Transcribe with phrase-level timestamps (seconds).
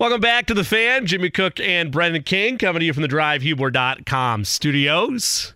[0.00, 1.04] Welcome back to the fan.
[1.04, 5.52] Jimmy Cook and Brendan King coming to you from the drivehubler.com studios.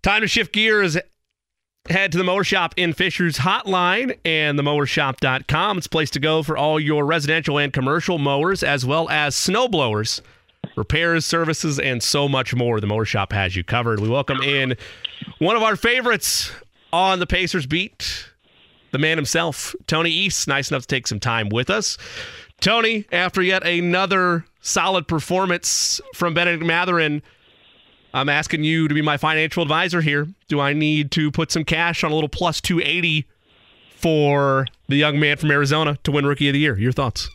[0.00, 0.96] Time to shift gears.
[1.90, 5.78] Head to the Mower Shop in Fishers hotline and themowershop.com.
[5.78, 9.34] It's a place to go for all your residential and commercial mowers, as well as
[9.34, 10.22] snow blowers,
[10.76, 12.80] repairs, services, and so much more.
[12.80, 13.98] The Mower Shop has you covered.
[13.98, 14.76] We welcome in
[15.40, 16.52] one of our favorites
[16.92, 18.28] on the Pacers beat,
[18.92, 20.46] the man himself, Tony East.
[20.46, 21.98] Nice enough to take some time with us.
[22.60, 27.22] Tony, after yet another solid performance from Benedict Mathurin,
[28.14, 30.26] I'm asking you to be my financial advisor here.
[30.48, 33.26] Do I need to put some cash on a little plus 280
[33.96, 36.78] for the young man from Arizona to win Rookie of the Year?
[36.78, 37.30] Your thoughts?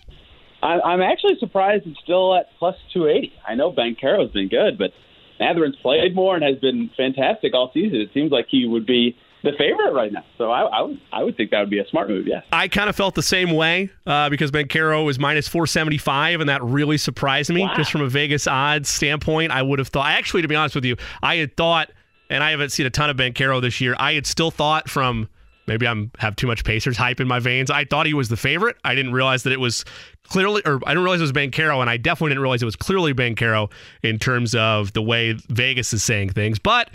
[0.63, 3.33] I'm actually surprised it's still at plus 280.
[3.47, 4.91] I know Banchero's been good, but
[5.39, 7.99] Mathurin's played more and has been fantastic all season.
[7.99, 10.23] It seems like he would be the favorite right now.
[10.37, 12.27] So I, I, would I would think that would be a smart move.
[12.27, 12.43] Yes.
[12.51, 16.39] I kind of felt the same way uh, because Banchero is minus four seventy five,
[16.39, 17.73] and that really surprised me wow.
[17.75, 19.51] just from a Vegas odds standpoint.
[19.51, 21.91] I would have thought actually, to be honest with you, I had thought,
[22.29, 23.95] and I haven't seen a ton of Banchero this year.
[23.97, 25.27] I had still thought from
[25.67, 27.71] maybe I'm have too much Pacers hype in my veins.
[27.71, 28.77] I thought he was the favorite.
[28.83, 29.85] I didn't realize that it was
[30.23, 32.75] clearly, or I didn't realize it was Banchero, and I definitely didn't realize it was
[32.75, 33.71] clearly Banchero
[34.03, 36.59] in terms of the way Vegas is saying things.
[36.59, 36.89] But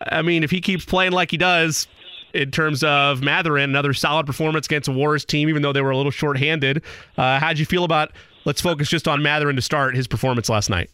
[0.00, 1.86] I mean, if he keeps playing like he does,
[2.34, 5.90] in terms of Mathurin, another solid performance against a Warriors team, even though they were
[5.90, 6.82] a little shorthanded.
[7.16, 8.12] Uh, how'd you feel about?
[8.44, 10.90] Let's focus just on Mathurin to start his performance last night.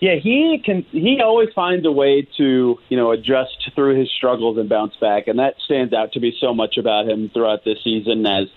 [0.00, 0.82] Yeah, he can.
[0.90, 5.28] He always finds a way to you know adjust through his struggles and bounce back,
[5.28, 8.48] and that stands out to be so much about him throughout this season as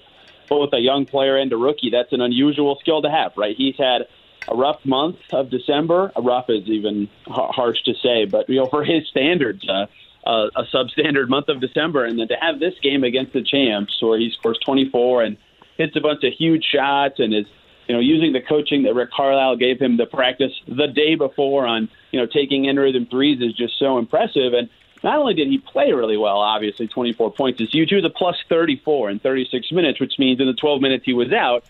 [0.49, 1.91] both a young player and a rookie.
[1.91, 3.55] That's an unusual skill to have, right?
[3.55, 4.07] He's had
[4.47, 6.11] a rough month of December.
[6.15, 9.85] A rough is even harsh to say, but you know for his standards, uh,
[10.25, 14.01] a, a substandard month of December, and then to have this game against the champs
[14.01, 15.37] where he scores 24 and
[15.77, 17.45] hits a bunch of huge shots and is
[17.87, 21.67] you know using the coaching that Rick Carlisle gave him to practice the day before
[21.67, 24.69] on you know taking in rhythm threes is just so impressive and.
[25.03, 27.91] Not only did he play really well, obviously 24 points, is huge.
[27.91, 31.31] He a plus 34 in 36 minutes, which means in the 12 minutes he was
[31.31, 31.63] out,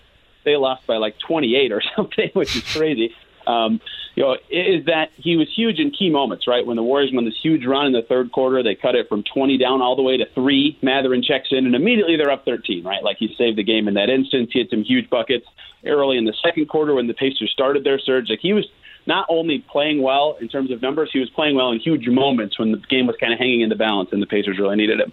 [0.45, 3.13] they lost by like 28 or something, which is crazy
[3.47, 3.79] um,
[4.15, 6.65] you know, is that he was huge in key moments, right?
[6.65, 9.23] When the Warriors won this huge run in the third quarter, they cut it from
[9.23, 10.77] 20 down all the way to three.
[10.81, 13.03] Mathurin checks in, and immediately they're up 13, right?
[13.03, 14.51] Like he saved the game in that instance.
[14.53, 15.45] He had some huge buckets
[15.85, 18.29] early in the second quarter when the Pacers started their surge.
[18.29, 18.65] Like he was
[19.05, 22.57] not only playing well in terms of numbers, he was playing well in huge moments
[22.57, 24.99] when the game was kind of hanging in the balance and the Pacers really needed
[24.99, 25.11] him.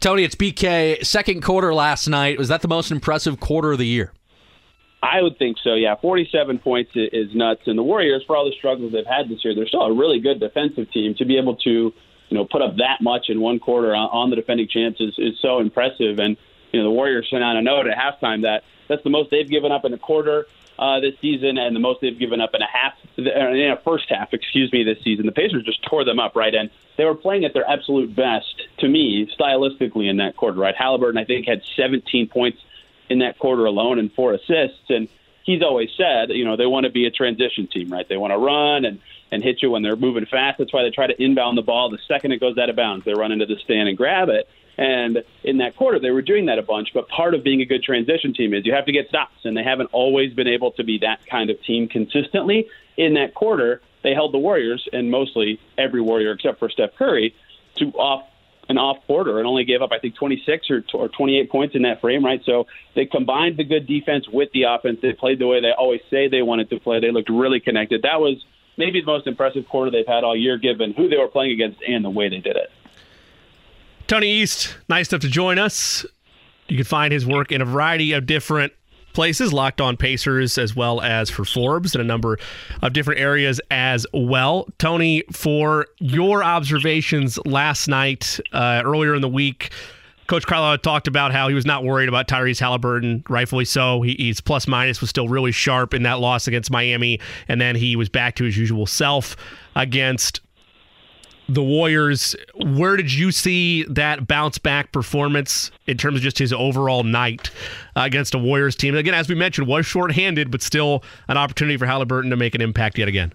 [0.00, 1.04] Tony, it's BK.
[1.04, 2.38] Second quarter last night.
[2.38, 4.12] Was that the most impressive quarter of the year?
[5.04, 5.74] I would think so.
[5.74, 7.62] Yeah, 47 points is nuts.
[7.66, 10.18] And the Warriors, for all the struggles they've had this year, they're still a really
[10.18, 11.14] good defensive team.
[11.16, 11.92] To be able to, you
[12.30, 15.58] know, put up that much in one quarter on, the defending champs is, is so
[15.58, 16.18] impressive.
[16.18, 16.38] And
[16.72, 19.48] you know, the Warriors sent out a note at halftime that that's the most they've
[19.48, 20.46] given up in a quarter
[20.78, 24.06] uh, this season, and the most they've given up in a half, in a first
[24.08, 25.26] half, excuse me, this season.
[25.26, 26.54] The Pacers just tore them up, right?
[26.54, 30.74] And they were playing at their absolute best, to me, stylistically in that quarter, right?
[30.74, 32.58] Haliburton, I think, had 17 points
[33.08, 34.88] in that quarter alone and four assists.
[34.88, 35.08] And
[35.44, 38.08] he's always said, you know, they want to be a transition team, right?
[38.08, 39.00] They want to run and
[39.30, 40.58] and hit you when they're moving fast.
[40.58, 41.90] That's why they try to inbound the ball.
[41.90, 44.48] The second it goes out of bounds, they run into the stand and grab it.
[44.76, 46.92] And in that quarter, they were doing that a bunch.
[46.94, 49.56] But part of being a good transition team is you have to get stops, and
[49.56, 52.68] they haven't always been able to be that kind of team consistently.
[52.96, 57.34] In that quarter, they held the Warriors, and mostly every Warrior except for Steph Curry,
[57.76, 58.28] to off
[58.68, 61.82] an off quarter and only gave up, I think, 26 or, or 28 points in
[61.82, 62.40] that frame, right?
[62.44, 64.98] So they combined the good defense with the offense.
[65.02, 67.00] They played the way they always say they wanted to play.
[67.00, 68.02] They looked really connected.
[68.02, 68.42] That was
[68.76, 71.82] maybe the most impressive quarter they've had all year, given who they were playing against
[71.86, 72.70] and the way they did it.
[74.06, 76.04] Tony East, nice enough to join us.
[76.68, 78.72] You can find his work in a variety of different
[79.14, 82.38] places, Locked On Pacers, as well as for Forbes and a number
[82.82, 84.68] of different areas as well.
[84.78, 89.70] Tony, for your observations last night, uh, earlier in the week,
[90.26, 94.02] Coach Carlisle talked about how he was not worried about Tyrese Haliburton, rightfully so.
[94.02, 97.76] He, he's plus minus was still really sharp in that loss against Miami, and then
[97.76, 99.36] he was back to his usual self
[99.76, 100.40] against
[101.48, 102.34] the Warriors.
[102.54, 107.50] Where did you see that bounce back performance in terms of just his overall night
[107.96, 108.96] uh, against a Warriors team?
[108.96, 112.60] Again, as we mentioned, was shorthanded, but still an opportunity for Haliburton to make an
[112.60, 113.32] impact yet again.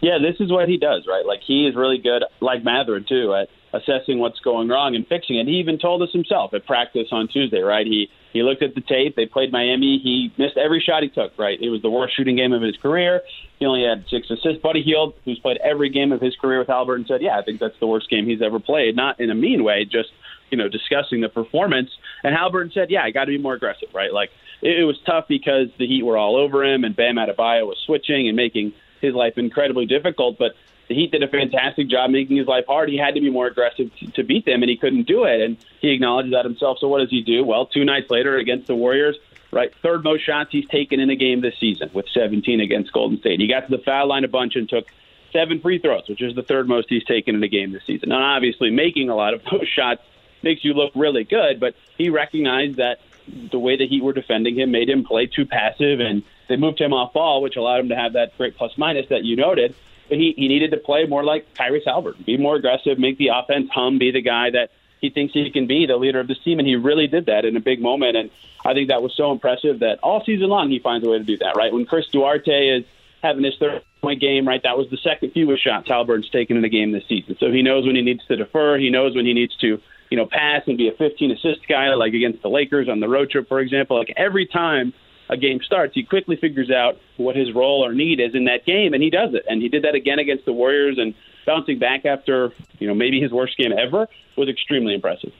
[0.00, 1.24] Yeah, this is what he does, right?
[1.24, 5.36] Like he is really good, like Mathurin too, at assessing what's going wrong and fixing
[5.36, 5.46] it.
[5.46, 7.86] He even told us himself at practice on Tuesday, right?
[7.86, 9.16] He he looked at the tape.
[9.16, 10.00] They played Miami.
[10.02, 11.36] He missed every shot he took.
[11.38, 13.20] Right, it was the worst shooting game of his career.
[13.58, 14.62] He only had six assists.
[14.62, 17.60] Buddy Hield, who's played every game of his career with Haliburton, said, "Yeah, I think
[17.60, 20.10] that's the worst game he's ever played." Not in a mean way, just
[20.50, 21.90] you know discussing the performance.
[22.22, 23.88] And Haliburton said, "Yeah, I got to be more aggressive.
[23.92, 24.30] Right, like
[24.62, 27.78] it, it was tough because the Heat were all over him, and Bam Adebayo was
[27.84, 30.38] switching and making his life incredibly difficult.
[30.38, 30.52] But
[30.88, 32.88] the Heat did a fantastic job making his life hard.
[32.88, 35.40] He had to be more aggressive to, to beat them, and he couldn't do it.
[35.40, 36.78] And he acknowledged that himself.
[36.80, 37.44] So what does he do?
[37.44, 39.16] Well, two nights later against the Warriors,
[39.50, 43.18] right, third most shots he's taken in a game this season with 17 against Golden
[43.18, 43.40] State.
[43.40, 44.86] He got to the foul line a bunch and took
[45.32, 48.10] seven free throws, which is the third most he's taken in a game this season.
[48.10, 50.02] Now, obviously, making a lot of those shots
[50.42, 54.56] makes you look really good, but he recognized that the way the Heat were defending
[54.56, 57.88] him made him play too passive, and they moved him off ball, which allowed him
[57.88, 59.74] to have that great plus minus that you noted.
[60.14, 63.68] He, he needed to play more like Tyrese Haliburton, be more aggressive, make the offense
[63.72, 64.70] hum, be the guy that
[65.00, 67.44] he thinks he can be, the leader of this team, and he really did that
[67.44, 68.16] in a big moment.
[68.16, 68.30] And
[68.64, 71.24] I think that was so impressive that all season long he finds a way to
[71.24, 71.56] do that.
[71.56, 72.84] Right when Chris Duarte is
[73.22, 76.64] having his third point game, right, that was the second fewest shots Haliburton's taken in
[76.64, 77.36] a game this season.
[77.38, 79.80] So he knows when he needs to defer, he knows when he needs to
[80.10, 83.08] you know, pass and be a 15 assist guy, like against the Lakers on the
[83.08, 83.98] road trip, for example.
[83.98, 84.92] Like every time
[85.28, 88.64] a game starts, he quickly figures out what his role or need is in that
[88.66, 89.44] game, and he does it.
[89.48, 91.14] And he did that again against the Warriors, and
[91.46, 95.32] bouncing back after you know maybe his worst game ever was extremely impressive.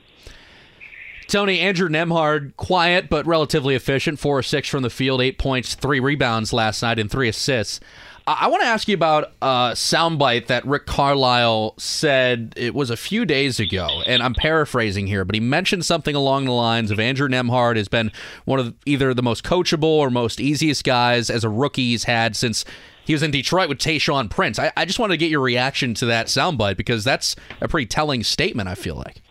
[1.27, 5.75] Tony Andrew Nembhard, quiet but relatively efficient, four or six from the field, eight points,
[5.75, 7.79] three rebounds last night, and three assists.
[8.27, 12.97] I want to ask you about a soundbite that Rick Carlisle said it was a
[12.97, 16.99] few days ago, and I'm paraphrasing here, but he mentioned something along the lines of
[16.99, 18.11] Andrew Nembhard has been
[18.45, 22.35] one of either the most coachable or most easiest guys as a rookie he's had
[22.35, 22.65] since
[23.05, 24.57] he was in Detroit with Tayshaun Prince.
[24.57, 27.85] I, I just wanted to get your reaction to that soundbite because that's a pretty
[27.85, 28.67] telling statement.
[28.67, 29.21] I feel like.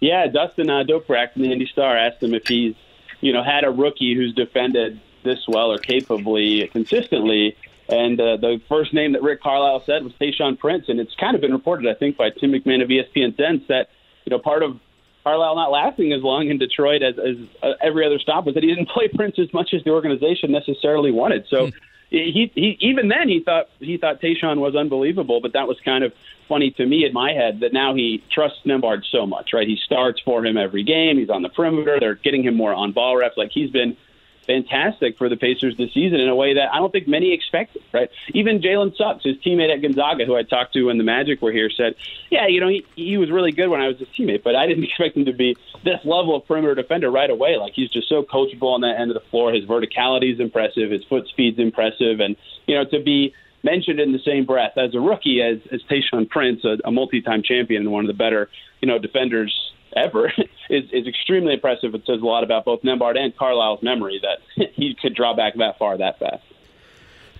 [0.00, 2.74] Yeah, Dustin uh, Dopirak from the Indy Star asked him if he's,
[3.22, 7.56] you know, had a rookie who's defended this well or capably consistently
[7.88, 11.34] and uh, the first name that Rick Carlisle said was Tayshaun Prince, and it's kind
[11.34, 13.88] of been reported, I think, by Tim McMahon of ESPN Sense that
[14.24, 14.80] you know part of
[15.22, 18.64] Carlisle not lasting as long in Detroit as, as uh, every other stop was that
[18.64, 21.46] he didn't play Prince as much as the organization necessarily wanted.
[21.48, 21.66] So.
[21.66, 21.72] Hmm.
[22.08, 26.04] He, he even then he thought he thought Tayshaun was unbelievable, but that was kind
[26.04, 26.12] of
[26.48, 29.66] funny to me in my head that now he trusts Nembhard so much, right?
[29.66, 31.18] He starts for him every game.
[31.18, 31.98] He's on the perimeter.
[31.98, 33.36] They're getting him more on ball reps.
[33.36, 33.96] Like he's been
[34.46, 37.82] fantastic for the Pacers this season in a way that I don't think many expected,
[37.92, 38.08] right?
[38.34, 41.52] Even Jalen Suggs, his teammate at Gonzaga, who I talked to when the Magic were
[41.52, 41.94] here, said,
[42.30, 44.66] yeah, you know, he, he was really good when I was his teammate, but I
[44.66, 47.56] didn't expect him to be this level of perimeter defender right away.
[47.56, 49.52] Like, he's just so coachable on that end of the floor.
[49.52, 50.90] His verticality is impressive.
[50.90, 52.20] His foot speed's impressive.
[52.20, 55.82] And, you know, to be mentioned in the same breath as a rookie as, as
[55.90, 58.48] Tayshaun Prince, a, a multi-time champion and one of the better,
[58.80, 59.52] you know, defenders
[59.96, 60.26] ever
[60.70, 61.94] is, is extremely impressive.
[61.94, 65.54] It says a lot about both Nembhard and Carlisle's memory that he could draw back
[65.56, 66.42] that far that fast.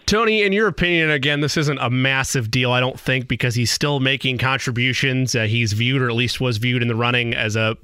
[0.06, 3.72] Tony, in your opinion, again, this isn't a massive deal, I don't think, because he's
[3.72, 5.34] still making contributions.
[5.34, 7.76] Uh, he's viewed, or at least was viewed in the running, as a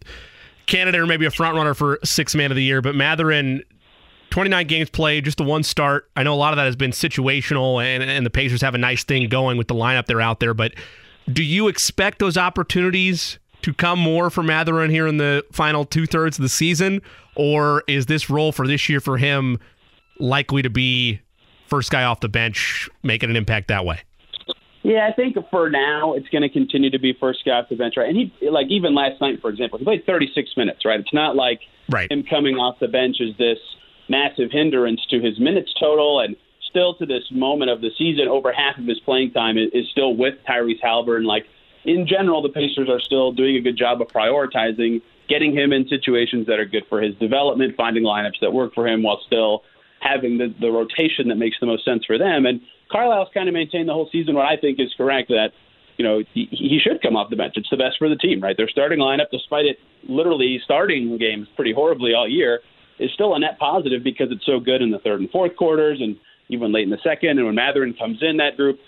[0.66, 2.80] candidate or maybe a front runner for six man of the year.
[2.80, 3.64] But Mathurin,
[4.30, 6.08] 29 games played, just the one start.
[6.16, 8.78] I know a lot of that has been situational, and, and the Pacers have a
[8.78, 10.54] nice thing going with the lineup they're out there.
[10.54, 10.74] But
[11.30, 16.06] do you expect those opportunities to come more for Mathurin here in the final two
[16.06, 17.02] thirds of the season,
[17.36, 19.58] or is this role for this year for him
[20.18, 21.20] likely to be
[21.66, 24.00] first guy off the bench, making an impact that way?
[24.82, 27.76] Yeah, I think for now it's going to continue to be first guy off the
[27.76, 28.08] bench, right?
[28.08, 30.98] And he, like even last night, for example, he played 36 minutes, right?
[30.98, 32.10] It's not like right.
[32.10, 33.58] him coming off the bench is this
[34.08, 36.34] massive hindrance to his minutes total, and
[36.68, 39.88] still to this moment of the season, over half of his playing time is, is
[39.92, 41.26] still with Tyrese Haliburton.
[41.26, 41.46] Like
[41.84, 45.88] in general, the Pacers are still doing a good job of prioritizing getting him in
[45.88, 49.62] situations that are good for his development, finding lineups that work for him while still
[50.00, 52.44] having the, the rotation that makes the most sense for them.
[52.44, 52.60] And
[52.90, 55.52] Carlisle's kind of maintained the whole season what I think is correct that,
[55.96, 57.54] you know, he, he should come off the bench.
[57.56, 58.56] It's the best for the team, right?
[58.56, 62.60] Their starting lineup, despite it literally starting games pretty horribly all year,
[62.98, 65.98] is still a net positive because it's so good in the third and fourth quarters
[66.00, 66.16] and
[66.48, 67.38] even late in the second.
[67.38, 68.80] And when Mathurin comes in, that group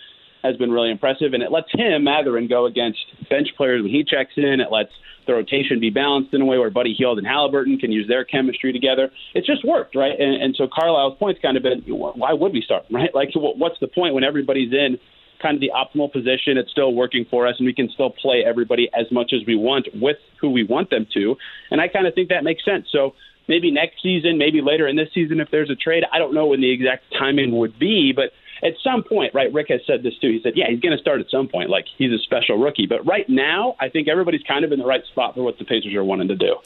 [0.45, 4.05] has been really impressive, and it lets him, Mathurin, go against bench players when he
[4.05, 4.61] checks in.
[4.61, 4.91] It lets
[5.27, 8.27] the rotation be balanced in a way where Buddy Hield and Haliburton can use their
[8.27, 9.11] chemistry together.
[9.33, 10.13] It's just worked, right?
[10.21, 13.09] And, and so Carlisle's point's kind of been, why would we start, right?
[13.15, 14.99] Like, what's the point when everybody's in
[15.41, 16.59] kind of the optimal position?
[16.59, 19.57] It's still working for us, and we can still play everybody as much as we
[19.57, 21.37] want with who we want them to.
[21.71, 22.89] And I kind of think that makes sense.
[22.93, 23.15] So
[23.49, 26.49] maybe next season, maybe later in this season, if there's a trade, I don't know
[26.49, 28.33] when the exact timing would be, but–
[28.63, 29.53] at some point, right?
[29.53, 30.31] Rick has said this too.
[30.31, 31.71] He said, yeah, he's going to start at some point.
[31.71, 32.87] Like he's a special rookie.
[32.87, 35.65] But right now, I think everybody's kind of in the right spot for what the
[35.65, 36.57] Pacers are wanting to do.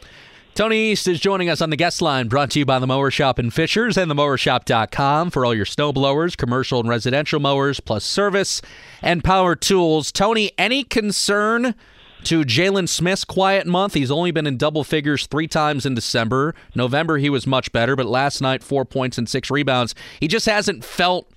[0.54, 3.12] Tony East is joining us on the guest line, brought to you by the Mower
[3.12, 8.04] Shop in Fishers and themowershop.com for all your snow blowers, commercial and residential mowers, plus
[8.04, 8.61] service
[9.00, 10.11] and power tools.
[10.11, 11.76] Tony, any concern
[12.25, 13.95] to Jalen Smith's quiet month.
[13.95, 16.54] He's only been in double figures three times in December.
[16.75, 19.95] November, he was much better, but last night, four points and six rebounds.
[20.18, 21.30] He just hasn't felt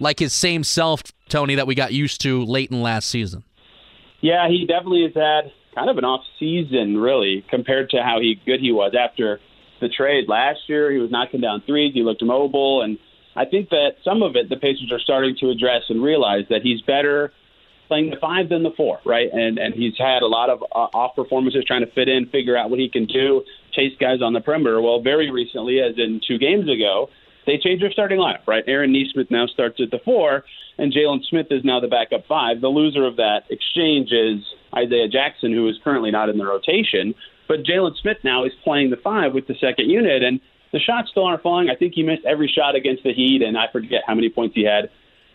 [0.00, 3.44] like his same self, Tony, that we got used to late in last season.
[4.20, 8.40] Yeah, he definitely has had kind of an off season, really, compared to how he
[8.44, 9.40] good he was after
[9.80, 10.90] the trade last year.
[10.90, 11.94] He was knocking down threes.
[11.94, 12.98] He looked mobile, and
[13.36, 16.62] I think that some of it the Pacers are starting to address and realize that
[16.62, 17.32] he's better
[17.86, 19.28] playing the five than the four, right?
[19.32, 22.56] And and he's had a lot of uh, off performances trying to fit in, figure
[22.56, 24.80] out what he can do, chase guys on the perimeter.
[24.80, 27.08] Well, very recently, as in two games ago,
[27.48, 28.64] they changed their starting lineup, right?
[28.66, 30.44] Aaron Nesmith now starts at the four,
[30.76, 32.60] and Jalen Smith is now the backup five.
[32.60, 37.14] The loser of that exchange is Isaiah Jackson, who is currently not in the rotation.
[37.48, 40.40] But Jalen Smith now is playing the five with the second unit, and
[40.72, 41.70] the shots still aren't falling.
[41.70, 44.54] I think he missed every shot against the Heat, and I forget how many points
[44.54, 44.90] he had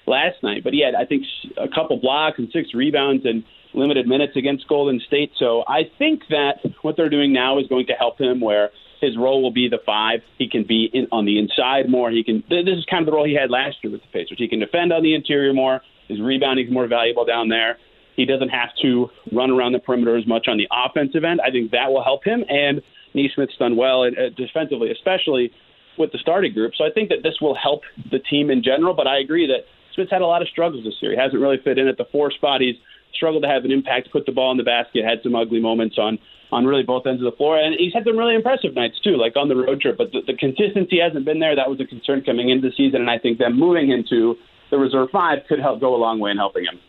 [0.05, 0.63] last night.
[0.63, 1.25] But he had, I think,
[1.57, 3.43] a couple blocks and six rebounds and
[3.73, 5.31] limited minutes against Golden State.
[5.39, 8.69] So I think that what they're doing now is going to help him where
[9.03, 10.21] his role will be the five.
[10.37, 12.09] He can be in, on the inside more.
[12.09, 12.43] He can.
[12.49, 14.37] This is kind of the role he had last year with the Pacers.
[14.37, 15.81] He can defend on the interior more.
[16.07, 17.77] His rebounding is more valuable down there.
[18.15, 21.41] He doesn't have to run around the perimeter as much on the offensive end.
[21.41, 22.43] I think that will help him.
[22.47, 22.81] And
[23.13, 25.51] Nesmith's done well uh, defensively, especially
[25.97, 26.73] with the starting group.
[26.77, 27.81] So I think that this will help
[28.11, 28.93] the team in general.
[28.93, 31.11] But I agree that Smith's had a lot of struggles this year.
[31.11, 32.61] He hasn't really fit in at the four spot.
[32.61, 32.75] He's
[33.15, 35.97] struggled to have an impact, put the ball in the basket, had some ugly moments
[35.97, 36.19] on
[36.51, 37.57] on really both ends of the floor.
[37.57, 39.97] And he's had some really impressive nights too, like on the road trip.
[39.97, 41.55] But the, the consistency hasn't been there.
[41.55, 44.35] That was a concern coming into the season, and I think them moving into
[44.69, 46.79] the reserve five could help go a long way in helping him.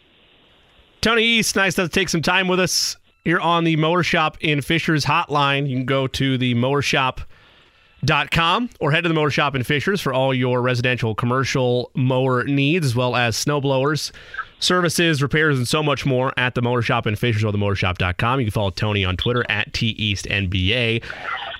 [1.00, 4.60] Tony East, nice to take some time with us here on the Mower Shop in
[4.60, 5.68] Fishers hotline.
[5.68, 7.20] You can go to the Mower Shop
[8.04, 11.90] dot com or head to the mower shop in fishers for all your residential commercial
[11.94, 14.12] mower needs as well as snow blowers
[14.60, 18.40] services repairs and so much more at the Mower shop in fishers or the mowershop.com
[18.40, 21.02] you can follow tony on twitter at teastnba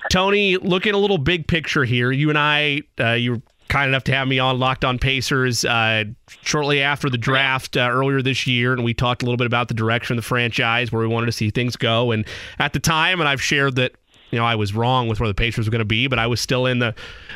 [0.09, 4.03] tony looking a little big picture here you and i uh, you were kind enough
[4.03, 6.03] to have me on locked on pacers uh,
[6.41, 9.67] shortly after the draft uh, earlier this year and we talked a little bit about
[9.67, 12.11] the direction of the franchise where we wanted to see things go.
[12.11, 12.25] And
[12.59, 13.95] at the time and i've shared that
[14.31, 16.27] you know, I was wrong with where the Pacers were going to be, but I
[16.27, 16.93] was still in the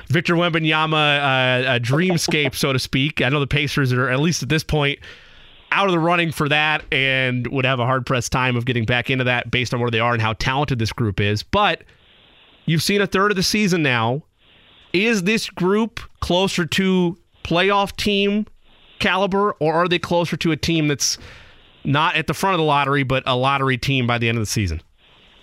[0.07, 3.21] Victor Wembanyama uh, uh, dreamscape, so to speak.
[3.21, 4.99] I know the Pacers are, at least at this point,
[5.71, 8.85] out of the running for that and would have a hard pressed time of getting
[8.85, 11.43] back into that based on where they are and how talented this group is.
[11.43, 11.83] But
[12.65, 14.23] you've seen a third of the season now.
[14.93, 18.47] Is this group closer to playoff team
[18.99, 21.17] caliber, or are they closer to a team that's
[21.83, 24.41] not at the front of the lottery, but a lottery team by the end of
[24.41, 24.81] the season?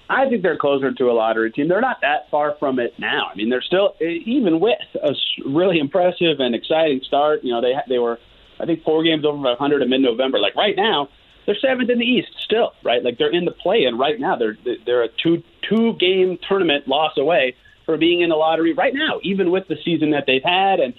[0.08, 1.68] I think they're closer to a lottery team.
[1.68, 3.28] They're not that far from it now.
[3.32, 5.14] I mean, they're still even with a
[5.44, 7.42] really impressive and exciting start.
[7.42, 8.18] You know, they they were
[8.60, 10.38] I think four games over 500 in mid-November.
[10.38, 11.08] Like right now,
[11.46, 13.02] they're seventh in the East still, right?
[13.02, 14.36] Like they're in the play-in right now.
[14.36, 18.92] They're they're a two two game tournament loss away for being in the lottery right
[18.92, 20.92] now, even with the season that they've had, and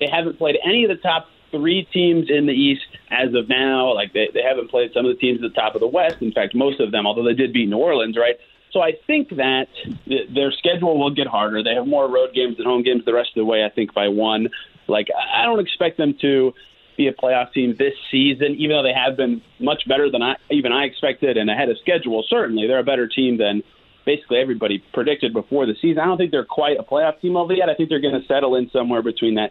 [0.00, 3.94] they haven't played any of the top three teams in the East as of now.
[3.94, 6.16] Like they, they haven't played some of the teams at the top of the West.
[6.20, 8.36] In fact, most of them, although they did beat New Orleans, right?
[8.72, 9.68] So I think that
[10.06, 11.62] their schedule will get harder.
[11.62, 13.64] They have more road games than home games the rest of the way.
[13.64, 14.48] I think by one.
[14.88, 16.54] Like I don't expect them to
[16.96, 20.34] be a playoff team this season, even though they have been much better than I
[20.50, 22.24] even I expected and ahead of schedule.
[22.28, 23.62] Certainly, they're a better team than
[24.04, 26.00] basically everybody predicted before the season.
[26.00, 27.68] I don't think they're quite a playoff team over yet.
[27.68, 29.50] I think they're going to settle in somewhere between that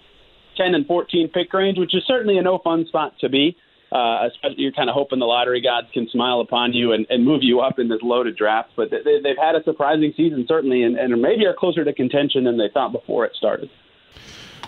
[0.57, 3.57] 10 and 14 pick range, which is certainly a no fun spot to be.
[3.91, 7.25] Uh, especially you're kind of hoping the lottery gods can smile upon you and, and
[7.25, 8.69] move you up in this loaded draft.
[8.77, 12.45] But they, they've had a surprising season, certainly, and, and maybe are closer to contention
[12.45, 13.69] than they thought before it started.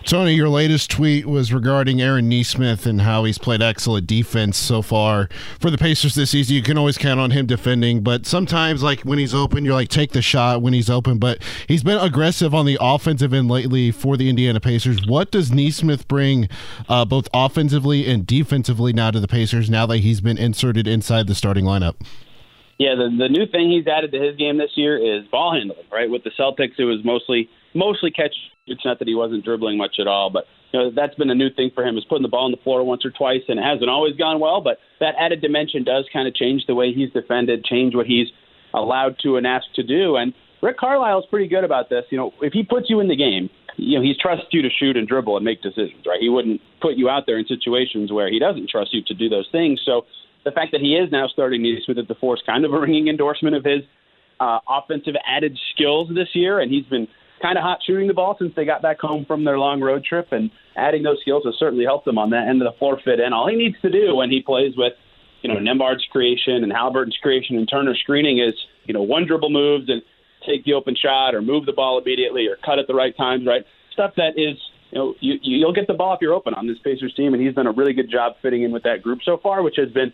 [0.05, 4.81] Tony, your latest tweet was regarding Aaron Nesmith and how he's played excellent defense so
[4.81, 5.29] far
[5.61, 6.55] for the Pacers this season.
[6.55, 9.87] You can always count on him defending, but sometimes, like when he's open, you're like,
[9.87, 11.19] take the shot when he's open.
[11.19, 15.07] But he's been aggressive on the offensive end lately for the Indiana Pacers.
[15.07, 16.49] What does Nesmith bring
[16.89, 21.27] uh, both offensively and defensively now to the Pacers now that he's been inserted inside
[21.27, 21.95] the starting lineup?
[22.77, 25.85] Yeah, the, the new thing he's added to his game this year is ball handling,
[25.91, 26.09] right?
[26.09, 28.33] With the Celtics, it was mostly mostly catch
[28.65, 31.35] it's not that he wasn't dribbling much at all, but you know that's been a
[31.35, 33.59] new thing for him is putting the ball on the floor once or twice, and
[33.59, 34.61] it hasn't always gone well.
[34.61, 38.27] But that added dimension does kind of change the way he's defended, change what he's
[38.73, 40.15] allowed to and asked to do.
[40.15, 42.05] And Rick Carlisle is pretty good about this.
[42.09, 44.69] You know, if he puts you in the game, you know he trusts you to
[44.69, 46.05] shoot and dribble and make decisions.
[46.07, 46.19] Right?
[46.21, 49.27] He wouldn't put you out there in situations where he doesn't trust you to do
[49.27, 49.81] those things.
[49.85, 50.05] So
[50.45, 53.07] the fact that he is now starting Nesmith at the force, kind of a ringing
[53.07, 53.81] endorsement of his
[54.39, 57.07] uh, offensive added skills this year, and he's been
[57.43, 60.03] kind of hot shooting the ball since they got back home from their long road
[60.03, 62.99] trip, and adding those skills has certainly helped him on that end of the floor
[63.03, 63.33] fit in.
[63.33, 64.93] All he needs to do when he plays with
[65.43, 68.53] you know, Nembhard's creation and Haliburton's creation and Turner's screening is,
[68.85, 70.01] you know, one dribble moves and
[70.47, 73.45] take the open shot or move the ball immediately or cut at the right times,
[73.45, 73.65] right?
[73.91, 74.57] Stuff that is,
[74.91, 77.43] you know, you, you'll get the ball if you're open on this Pacers team, and
[77.43, 79.89] he's done a really good job fitting in with that group so far, which has
[79.89, 80.13] been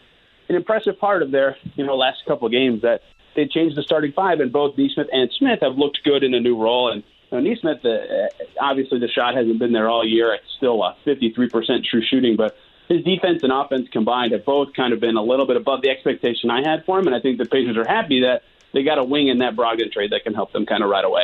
[0.49, 3.01] an impressive part of their, you know, last couple of games that
[3.35, 6.39] they changed the starting five, and both Nesmith and Smith have looked good in a
[6.39, 6.91] new role.
[6.91, 8.27] And you know, Nesmith, uh,
[8.59, 10.33] obviously the shot hasn't been there all year.
[10.33, 12.55] It's still a 53% true shooting, but
[12.87, 15.89] his defense and offense combined have both kind of been a little bit above the
[15.89, 17.05] expectation I had for him.
[17.05, 18.41] And I think the Pacers are happy that
[18.73, 21.05] they got a wing in that Brogdon trade that can help them kind of right
[21.05, 21.23] away.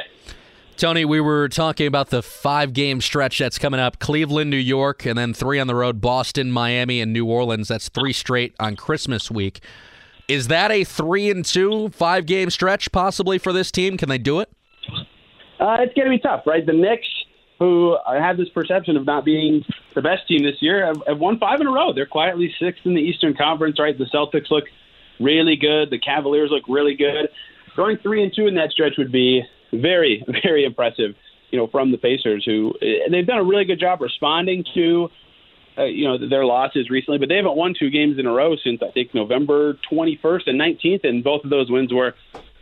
[0.77, 5.05] Tony, we were talking about the five game stretch that's coming up Cleveland, New York,
[5.05, 7.69] and then three on the road Boston, Miami, and New Orleans.
[7.69, 9.62] That's three straight on Christmas week.
[10.27, 13.95] Is that a three and two five game stretch possibly for this team?
[13.95, 14.51] Can they do it?
[15.59, 16.65] Uh, it's going to be tough, right?
[16.65, 17.07] The Knicks,
[17.59, 21.39] who have this perception of not being the best team this year, have, have won
[21.39, 21.93] five in a row.
[21.93, 23.97] They're quietly sixth in the Eastern Conference, right?
[23.97, 24.65] The Celtics look
[25.19, 25.89] really good.
[25.89, 27.29] The Cavaliers look really good.
[27.75, 31.15] Going three and two in that stretch would be very, very impressive.
[31.51, 35.09] You know, from the Pacers, who they've done a really good job responding to,
[35.77, 38.57] uh, you know, their losses recently, but they haven't won two games in a row
[38.62, 42.15] since I think November 21st and 19th, and both of those wins were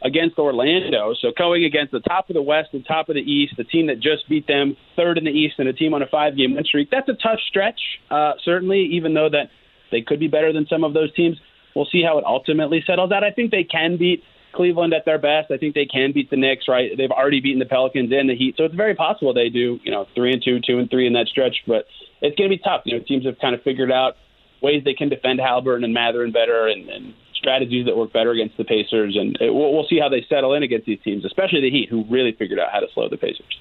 [0.04, 1.14] against Orlando.
[1.20, 3.88] So going against the top of the West, the top of the East, the team
[3.88, 6.64] that just beat them, third in the East, and a team on a five-game win
[6.66, 6.90] streak.
[6.92, 7.80] That's a tough stretch,
[8.12, 8.90] uh, certainly.
[8.92, 9.50] Even though that
[9.92, 11.38] they could be better than some of those teams,
[11.76, 13.24] we'll see how it ultimately settles out.
[13.24, 15.52] I think they can beat Cleveland at their best.
[15.52, 16.66] I think they can beat the Knicks.
[16.68, 16.92] Right?
[16.98, 19.80] They've already beaten the Pelicans and the Heat, so it's very possible they do.
[19.84, 21.64] You know, three and two, two and three in that stretch.
[21.66, 21.86] But
[22.22, 22.82] it's going to be tough.
[22.86, 24.16] You know, teams have kind of figured out
[24.62, 28.56] ways they can defend Haliburton and Mathurin better, and, and strategies that work better against
[28.58, 31.62] the Pacers, and it, we'll, we'll see how they settle in against these teams, especially
[31.62, 33.60] the Heat, who really figured out how to slow the Pacers.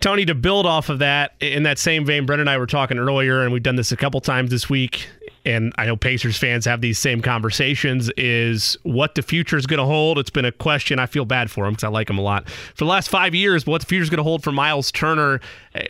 [0.00, 2.98] Tony, to build off of that, in that same vein, Brent and I were talking
[2.98, 5.08] earlier, and we've done this a couple times this week,
[5.44, 9.78] and I know Pacers fans have these same conversations, is what the future is going
[9.78, 10.18] to hold.
[10.18, 10.98] It's been a question.
[10.98, 12.48] I feel bad for him because I like him a lot.
[12.48, 15.40] For the last five years, what the future is going to hold for Miles Turner.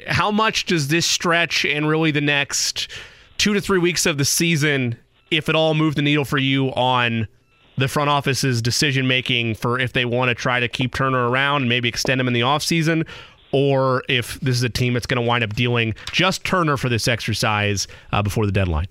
[0.09, 2.89] How much does this stretch and really the next
[3.39, 4.99] two to three weeks of the season
[5.31, 7.29] if it all moved the needle for you on
[7.77, 11.63] the front office's decision making for if they want to try to keep Turner around
[11.63, 13.07] and maybe extend him in the offseason,
[13.53, 16.89] or if this is a team that's going to wind up dealing just Turner for
[16.89, 18.89] this exercise uh, before the deadline.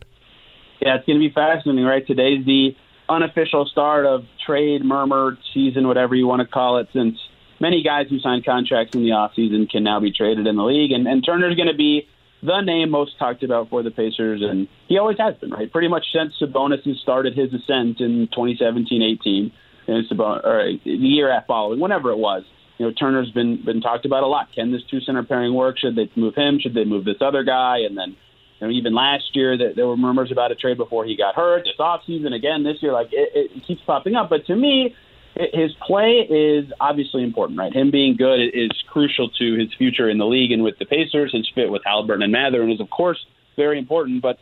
[0.82, 2.06] Yeah, it's going to be fascinating, right?
[2.06, 2.76] Today's the
[3.10, 7.17] unofficial start of trade, murmur, season, whatever you want to call it, since
[7.60, 10.91] many guys who signed contracts in the offseason can now be traded in the league.
[10.91, 12.08] And, and Turner's going to be
[12.45, 15.71] the name most talked about for the Pacers, and he always has been, right?
[15.71, 19.51] Pretty much since Sabonis started his ascent in 2017-18,
[19.88, 22.43] and Sabonis, or the year after following, whenever it was.
[22.77, 24.49] You know, Turner's been been talked about a lot.
[24.53, 25.77] Can this two center pairing work?
[25.79, 26.60] Should they move him?
[26.60, 27.79] Should they move this other guy?
[27.88, 28.17] And then,
[28.60, 31.36] you know, even last year that there were murmurs about a trade before he got
[31.36, 31.63] hurt.
[31.63, 34.29] This offseason again this year, like it, it keeps popping up.
[34.29, 34.93] But to me,
[35.36, 37.74] his play is obviously important, right?
[37.74, 41.34] Him being good is crucial to his future in the league and with the Pacers.
[41.34, 43.19] His fit with Haliburton and Mathurin is, of course,
[43.58, 44.21] very important.
[44.21, 44.38] But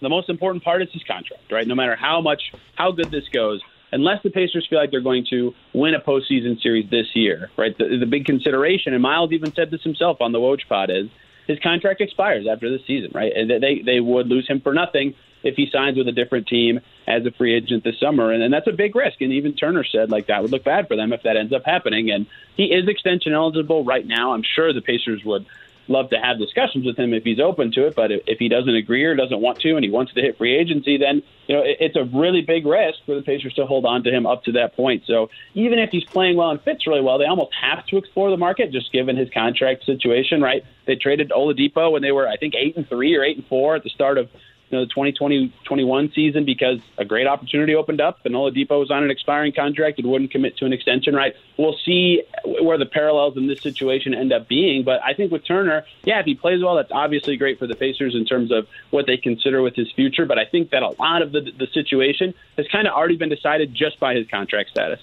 [0.00, 1.66] the most important part is his contract, right?
[1.66, 2.42] No matter how much,
[2.74, 3.60] how good this goes,
[3.92, 7.76] unless the Pacers feel like they're going to win a postseason series this year, right?
[7.78, 11.06] The, the big consideration, and Miles even said this himself on the Woj pod, is
[11.46, 13.32] his contract expires after this season, right?
[13.34, 16.80] And they they would lose him for nothing if he signs with a different team
[17.06, 18.32] as a free agent this summer.
[18.32, 19.20] And, and that's a big risk.
[19.20, 21.62] And even Turner said, like, that would look bad for them if that ends up
[21.64, 22.10] happening.
[22.10, 24.32] And he is extension eligible right now.
[24.32, 25.46] I'm sure the Pacers would
[25.88, 27.96] love to have discussions with him if he's open to it.
[27.96, 30.38] But if, if he doesn't agree or doesn't want to and he wants to hit
[30.38, 33.66] free agency, then, you know, it, it's a really big risk for the Pacers to
[33.66, 35.04] hold on to him up to that point.
[35.06, 38.30] So even if he's playing well and fits really well, they almost have to explore
[38.30, 40.62] the market just given his contract situation, right?
[40.86, 43.76] They traded Oladipo when they were, I think, 8 and 3 or 8 and 4
[43.76, 44.28] at the start of
[44.70, 49.02] you know, the 2020-21 season because a great opportunity opened up and Oladipo was on
[49.02, 51.34] an expiring contract and wouldn't commit to an extension, right?
[51.56, 54.84] We'll see where the parallels in this situation end up being.
[54.84, 57.76] But I think with Turner, yeah, if he plays well, that's obviously great for the
[57.76, 60.26] Pacers in terms of what they consider with his future.
[60.26, 63.30] But I think that a lot of the, the situation has kind of already been
[63.30, 65.00] decided just by his contract status.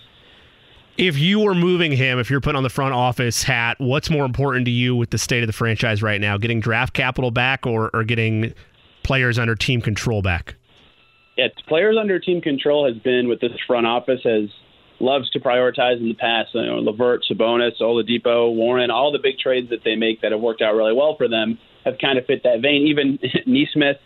[0.97, 4.23] If you were moving him, if you're putting on the front office hat, what's more
[4.23, 6.37] important to you with the state of the franchise right now?
[6.37, 8.53] Getting draft capital back or, or getting
[9.05, 10.55] players under team control back?
[11.37, 14.49] Yeah, players under team control has been what this front office has
[14.99, 16.49] loves to prioritize in the past.
[16.53, 20.41] You know, Levert, Sabonis, Oladipo, Warren, all the big trades that they make that have
[20.41, 22.87] worked out really well for them have kind of fit that vein.
[22.87, 23.97] Even Nesmith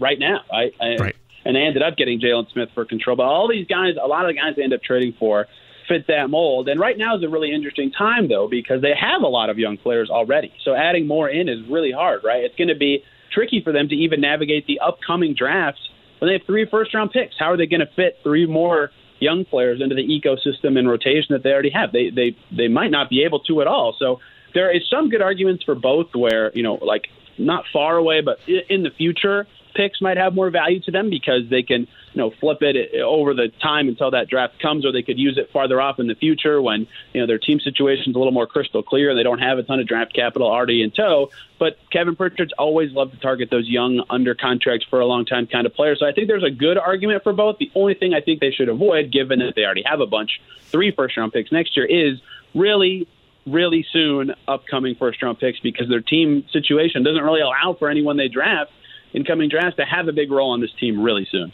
[0.00, 1.16] right now, I, I right.
[1.44, 3.16] and they ended up getting Jalen Smith for control.
[3.16, 5.46] But all these guys, a lot of the guys they end up trading for
[5.88, 6.68] fit that mold.
[6.68, 9.58] And right now is a really interesting time though because they have a lot of
[9.58, 10.52] young players already.
[10.64, 12.44] So adding more in is really hard, right?
[12.44, 15.80] It's going to be tricky for them to even navigate the upcoming drafts
[16.18, 17.34] when they have three first round picks?
[17.38, 21.28] How are they going to fit three more young players into the ecosystem and rotation
[21.30, 21.92] that they already have?
[21.92, 23.96] They they they might not be able to at all.
[23.98, 24.20] So
[24.54, 26.08] there is some good arguments for both.
[26.14, 28.38] Where you know, like not far away, but
[28.68, 29.46] in the future,
[29.78, 32.98] picks might have more value to them because they can, you know, flip it eh,
[33.00, 36.08] over the time until that draft comes, or they could use it farther off in
[36.08, 39.10] the future when you know their team situation is a little more crystal clear.
[39.10, 41.30] and They don't have a ton of draft capital already in tow.
[41.60, 45.46] But Kevin Pritchard's always loved to target those young, under contracts for a long time
[45.46, 46.00] kind of players.
[46.00, 47.58] So I think there's a good argument for both.
[47.58, 50.40] The only thing I think they should avoid, given that they already have a bunch,
[50.66, 52.20] three first round picks next year, is
[52.54, 53.06] really
[53.46, 58.18] really soon upcoming first round picks because their team situation doesn't really allow for anyone
[58.18, 58.70] they draft
[59.12, 61.52] in coming drafts to have a big role on this team really soon.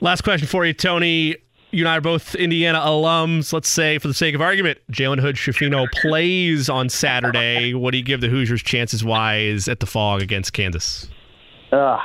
[0.00, 1.36] Last question for you, Tony.
[1.70, 3.52] You and I are both Indiana alums.
[3.52, 7.74] Let's say, for the sake of argument, Jalen Hood Schifino plays on Saturday.
[7.74, 11.08] What do you give the Hoosiers chances wise at the Phog against Kansas?
[11.72, 11.98] Uh,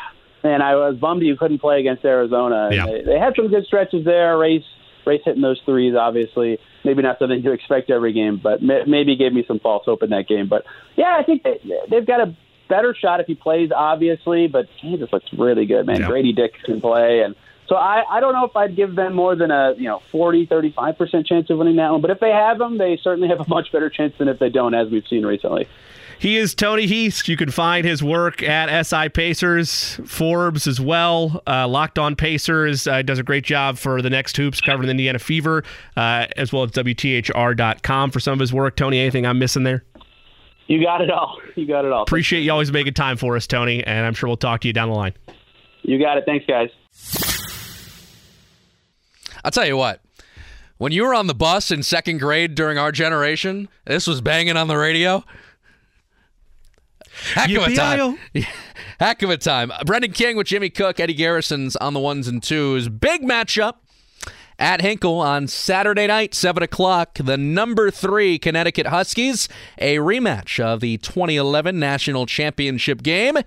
[0.44, 2.70] man, I was bummed you couldn't play against Arizona.
[2.72, 2.88] Yeah.
[2.88, 4.40] They, they had some good stretches there.
[4.40, 4.64] Race,
[5.06, 9.34] race hitting those threes, obviously maybe not something to expect every game, but maybe gave
[9.34, 10.48] me some false hope in that game.
[10.48, 10.64] But
[10.96, 12.36] yeah, I think they, they've got a
[12.70, 14.48] better shot if he plays, obviously.
[14.48, 16.02] But Kansas looks really good, man.
[16.02, 16.08] Yeah.
[16.08, 17.36] Grady Dick can play, and
[17.68, 20.46] so I, I don't know if I'd give them more than a you know 40,
[20.46, 22.02] 35 percent chance of winning that one.
[22.02, 24.50] But if they have them, they certainly have a much better chance than if they
[24.50, 25.68] don't, as we've seen recently.
[26.20, 27.30] He is Tony East.
[27.30, 31.42] You can find his work at SI Pacers, Forbes as well.
[31.48, 34.92] Uh, Locked On Pacers uh, does a great job for the next hoops covering the
[34.92, 35.64] Indiana Fever,
[35.96, 38.76] uh, as well as WTHR.com for some of his work.
[38.76, 39.86] Tony, anything I'm missing there?
[40.70, 41.40] You got it all.
[41.56, 42.04] You got it all.
[42.04, 44.74] Appreciate you always making time for us, Tony, and I'm sure we'll talk to you
[44.74, 45.14] down the line.
[45.82, 46.26] You got it.
[46.28, 46.70] Thanks, guys.
[49.44, 50.02] I'll tell you what.
[50.78, 54.58] When you were on the bus in second grade during our generation, this was banging
[54.58, 55.24] on the radio.
[57.34, 58.20] Heck of a time.
[59.00, 59.72] Heck of a time.
[59.88, 62.90] Brendan King with Jimmy Cook, Eddie Garrison's on the ones and twos.
[62.90, 63.78] Big matchup
[64.60, 67.16] at Hinkle on Saturday night, 7 o'clock.
[67.16, 73.38] The number three Connecticut Huskies, a rematch of the 2011 National Championship game.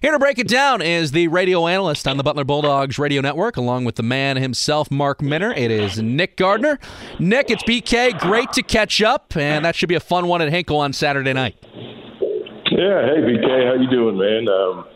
[0.00, 3.56] Here to break it down is the radio analyst on the Butler Bulldogs radio network,
[3.56, 5.52] along with the man himself, Mark Minner.
[5.52, 6.78] It is Nick Gardner.
[7.18, 8.18] Nick, it's BK.
[8.18, 11.34] Great to catch up, and that should be a fun one at Hinkle on Saturday
[11.34, 11.56] night.
[11.62, 14.48] Yeah, hey BK, how you doing, man?
[14.48, 14.86] Um,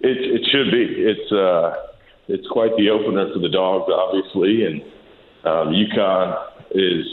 [0.00, 1.02] it it should be.
[1.02, 1.74] It's uh,
[2.28, 4.80] it's quite the opener for the dogs, obviously, and
[5.44, 6.36] um, UConn
[6.72, 7.06] is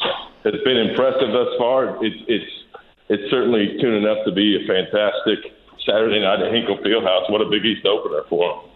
[0.44, 2.04] has been impressive thus far.
[2.04, 2.52] It's it's
[3.10, 5.54] it's certainly tuning up to be a fantastic
[5.86, 7.32] Saturday night at Hinkle Fieldhouse.
[7.32, 8.68] What a Big East opener for them.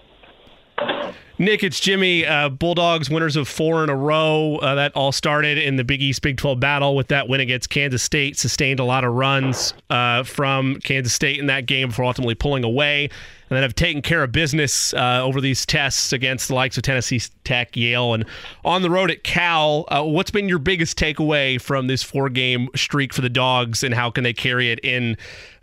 [1.38, 2.26] Nick, it's Jimmy.
[2.26, 4.58] Uh, Bulldogs winners of four in a row.
[4.58, 7.70] Uh, that all started in the Big East Big 12 battle with that win against
[7.70, 8.38] Kansas State.
[8.38, 12.64] Sustained a lot of runs uh, from Kansas State in that game before ultimately pulling
[12.64, 13.10] away.
[13.52, 16.84] And then have taken care of business uh, over these tests against the likes of
[16.84, 18.26] Tennessee Tech, Yale, and
[18.64, 19.84] on the road at Cal.
[19.90, 23.94] Uh, what's been your biggest takeaway from this four game streak for the Dogs, and
[23.94, 25.18] how can they carry it in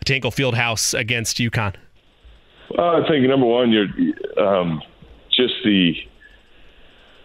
[0.06, 1.76] Hinkle Fieldhouse against UConn?
[2.76, 3.86] Well, I think number one, you're.
[4.38, 4.82] Um,
[5.38, 5.92] just the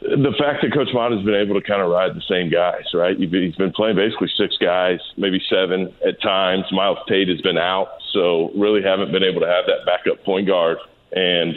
[0.04, 2.84] the fact that Coach Matta has been able to kind of ride the same guys,
[2.94, 3.16] right?
[3.16, 6.66] He's been playing basically six guys, maybe seven at times.
[6.72, 10.48] Myles Tate has been out, so really haven't been able to have that backup point
[10.48, 10.78] guard.
[11.14, 11.56] And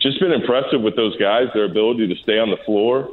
[0.00, 3.10] just been impressive with those guys, their ability to stay on the floor.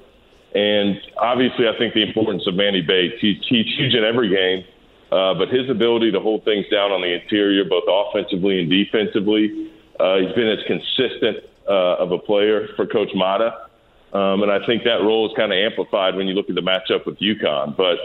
[0.54, 3.16] And obviously, I think the importance of Manny Bates.
[3.20, 4.63] He's, huge in every game,
[5.12, 9.72] uh, but his ability to hold things down on the interior, both offensively and defensively,
[10.00, 13.67] uh, he's been as consistent uh, of a player for Coach Matta.
[14.13, 16.62] Um, and I think that role is kind of amplified when you look at the
[16.62, 17.76] matchup with UConn.
[17.76, 17.98] But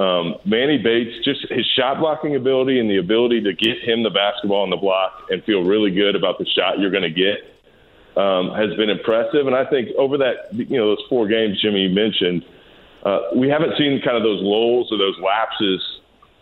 [0.00, 4.10] um, Manny Bates, just his shot blocking ability and the ability to get him the
[4.10, 7.42] basketball on the block and feel really good about the shot you're going to get
[8.16, 9.46] um, has been impressive.
[9.46, 12.44] And I think over that, you know, those four games Jimmy mentioned,
[13.04, 15.82] uh, we haven't seen kind of those lulls or those lapses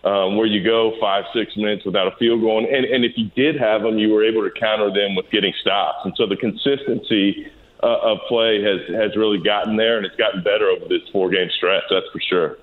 [0.04, 2.58] um, where you go five, six minutes without a field goal.
[2.58, 5.52] And, and if you did have them, you were able to counter them with getting
[5.60, 6.04] stops.
[6.04, 7.46] And so the consistency
[7.82, 11.30] uh, of play has, has really gotten there, and it's gotten better over this four
[11.30, 12.58] game stretch, that's for sure.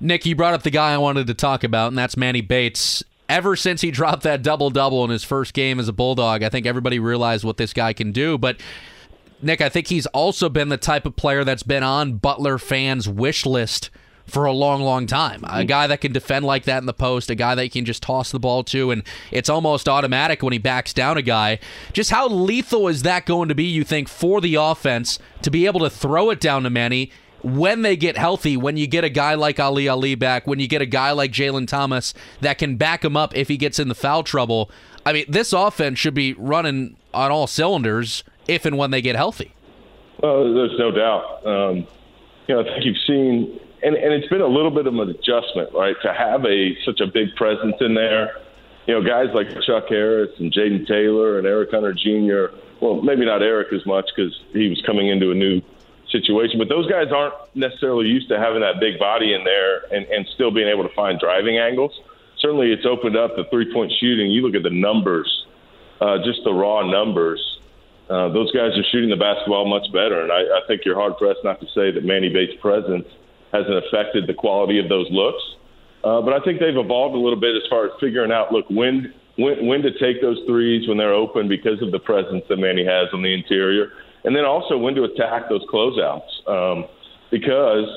[0.00, 3.02] Nick, you brought up the guy I wanted to talk about, and that's Manny Bates.
[3.28, 6.48] Ever since he dropped that double double in his first game as a Bulldog, I
[6.48, 8.38] think everybody realized what this guy can do.
[8.38, 8.58] But
[9.42, 13.08] Nick, I think he's also been the type of player that's been on Butler fans'
[13.08, 13.90] wish list
[14.28, 15.44] for a long, long time.
[15.48, 17.84] A guy that can defend like that in the post, a guy that you can
[17.84, 21.58] just toss the ball to, and it's almost automatic when he backs down a guy.
[21.92, 25.66] Just how lethal is that going to be, you think, for the offense to be
[25.66, 27.10] able to throw it down to Manny?
[27.42, 30.66] When they get healthy, when you get a guy like Ali Ali back, when you
[30.66, 33.86] get a guy like Jalen Thomas that can back him up if he gets in
[33.86, 34.72] the foul trouble,
[35.06, 39.14] I mean, this offense should be running on all cylinders if and when they get
[39.14, 39.54] healthy.
[40.20, 41.46] Well, there's no doubt.
[41.46, 41.86] Um,
[42.48, 45.08] you know, I think you've seen, and, and it's been a little bit of an
[45.08, 48.36] adjustment, right, to have a such a big presence in there.
[48.86, 52.56] You know, guys like Chuck Harris and Jayden Taylor and Eric Hunter Jr.
[52.80, 55.60] Well, maybe not Eric as much because he was coming into a new
[56.10, 60.06] situation, but those guys aren't necessarily used to having that big body in there and,
[60.06, 61.92] and still being able to find driving angles.
[62.40, 64.30] Certainly, it's opened up the three point shooting.
[64.30, 65.28] You look at the numbers,
[66.00, 67.58] uh, just the raw numbers
[68.10, 70.22] uh, those guys are shooting the basketball much better.
[70.22, 73.06] And I, I think you're hard pressed not to say that Manny Bates' presence
[73.52, 75.42] hasn't affected the quality of those looks.
[76.04, 78.66] Uh, but I think they've evolved a little bit as far as figuring out, look,
[78.70, 82.56] when, when when to take those threes when they're open because of the presence that
[82.56, 83.90] Manny has on the interior,
[84.24, 86.86] and then also when to attack those closeouts um,
[87.30, 87.88] because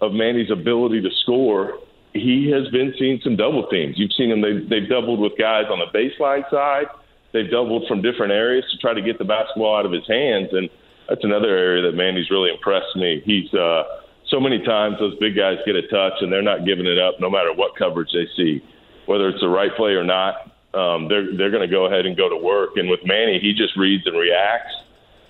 [0.00, 1.78] of Manny's ability to score.
[2.12, 3.94] He has been seeing some double teams.
[3.96, 6.86] You've seen him; they've, they've doubled with guys on the baseline side
[7.32, 10.48] they've doubled from different areas to try to get the basketball out of his hands,
[10.52, 10.68] and
[11.08, 13.22] that's another area that Manny's really impressed me.
[13.24, 13.82] He's uh,
[14.30, 17.20] so many times those big guys get a touch and they're not giving it up,
[17.20, 18.62] no matter what coverage they see,
[19.06, 20.50] whether it's the right play or not.
[20.72, 22.76] Um, they're they're going to go ahead and go to work.
[22.76, 24.72] And with Manny, he just reads and reacts,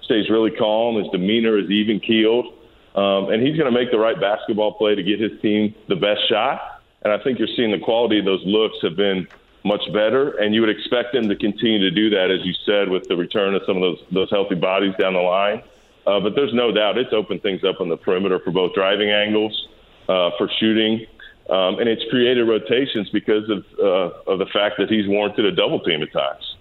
[0.05, 0.97] stays really calm.
[0.97, 2.47] His demeanor is even keeled,
[2.95, 5.97] um, and he's going to make the right basketball play to get his team the
[5.97, 6.83] best shot.
[7.03, 9.27] And I think you're seeing the quality of those looks have been
[9.65, 12.91] much better, and you would expect them to continue to do that, as you said,
[12.91, 15.63] with the return of some of those those healthy bodies down the line.
[16.11, 19.11] Uh, but there's no doubt it's opened things up on the perimeter for both driving
[19.11, 19.69] angles,
[20.09, 21.07] uh, for shooting,
[21.49, 25.53] um, and it's created rotations because of uh, of the fact that he's warranted a
[25.53, 26.57] double team at times.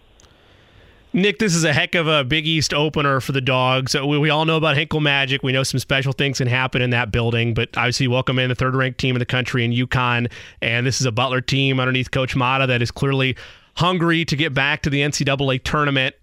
[1.13, 3.95] Nick, this is a heck of a Big East opener for the Dogs.
[3.95, 5.41] We, we all know about Hinkle Magic.
[5.41, 8.55] We know some special things can happen in that building, but obviously, welcome in the
[8.55, 10.31] third ranked team in the country in UConn.
[10.61, 13.35] And this is a Butler team underneath Coach Matta that is clearly
[13.77, 16.13] hungry to get back to the NCAA tournament.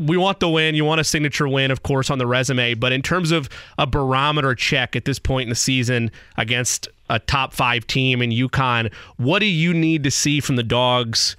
[0.00, 0.74] We want the win.
[0.74, 2.74] You want a signature win, of course, on the resume.
[2.74, 7.18] But in terms of a barometer check at this point in the season against a
[7.18, 11.36] top five team in UConn, what do you need to see from the Dogs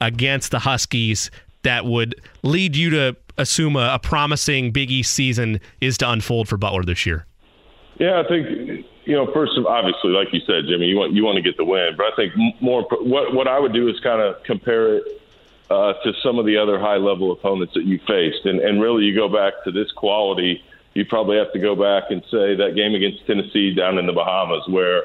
[0.00, 1.30] against the Huskies
[1.62, 6.48] that would lead you to assume a, a promising Big East season is to unfold
[6.48, 7.26] for Butler this year?
[7.98, 11.24] Yeah, I think you know, first of obviously, like you said, Jimmy, you want you
[11.24, 13.98] want to get the win, but I think more what what I would do is
[14.00, 15.04] kind of compare it
[15.70, 19.04] uh, to some of the other high level opponents that you faced, and and really
[19.04, 20.62] you go back to this quality.
[20.94, 24.12] You probably have to go back and say that game against Tennessee down in the
[24.12, 25.02] Bahamas, where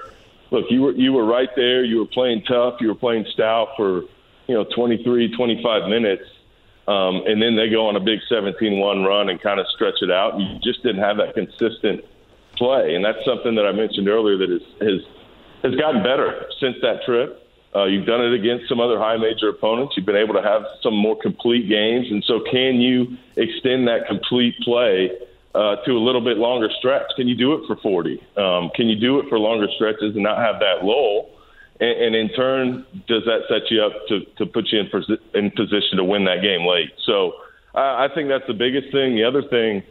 [0.51, 3.69] look, you were you were right there, you were playing tough, you were playing stout
[3.75, 4.03] for
[4.47, 6.23] you know 23, 25 minutes,
[6.87, 10.11] um, and then they go on a big 17-1 run and kind of stretch it
[10.11, 10.39] out.
[10.39, 12.05] You just didn't have that consistent
[12.55, 15.01] play, and that's something that I mentioned earlier that is, has
[15.63, 17.40] has gotten better since that trip.
[17.73, 19.93] Uh, you've done it against some other high major opponents.
[19.95, 24.07] You've been able to have some more complete games, and so can you extend that
[24.07, 25.11] complete play
[25.55, 27.07] uh, to a little bit longer stretch?
[27.15, 28.21] Can you do it for 40?
[28.35, 31.29] Um, can you do it for longer stretches and not have that lull?
[31.81, 34.87] and, and in turn, does that set you up to, to put you in,
[35.33, 36.93] in position to win that game late?
[37.05, 37.33] So
[37.73, 39.15] I, I think that's the biggest thing.
[39.15, 39.83] The other thing,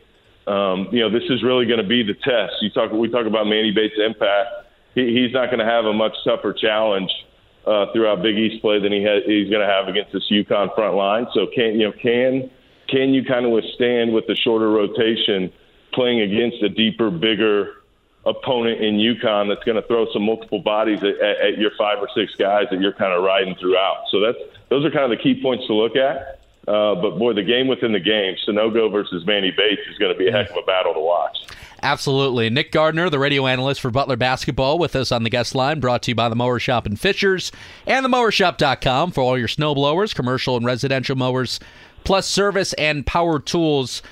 [0.47, 2.63] um, you know, this is really going to be the test.
[2.63, 4.71] You talk, we talk about Manny Bates' impact.
[4.95, 7.11] He, he's not going to have a much tougher challenge
[7.67, 10.95] uh, throughout Big East play than he he's going to have against this UConn front
[10.95, 11.27] line.
[11.35, 12.51] So can you know can
[12.89, 15.53] can you kind of withstand with the shorter rotation
[15.93, 17.75] playing against a deeper, bigger
[18.27, 21.99] opponent in UConn that's going to throw some multiple bodies at, at, at, your five
[21.99, 24.05] or six guys that you're kind of riding throughout.
[24.11, 26.41] So that's those are kind of the key points to look at.
[26.69, 30.19] Uh, but boy, the game within the game, Sanogo versus Manny Bates is going to
[30.19, 31.37] be a heck of a battle to watch.
[31.83, 32.51] Absolutely.
[32.51, 36.03] Nick Gardner, the radio analyst for Butler Basketball, with us on the guest line, brought
[36.03, 37.51] to you by the Mower Shop in Fishers
[37.87, 41.59] and themowershop.com for all your snow blowers, commercial and residential mowers,
[42.05, 44.03] plus service and power tools.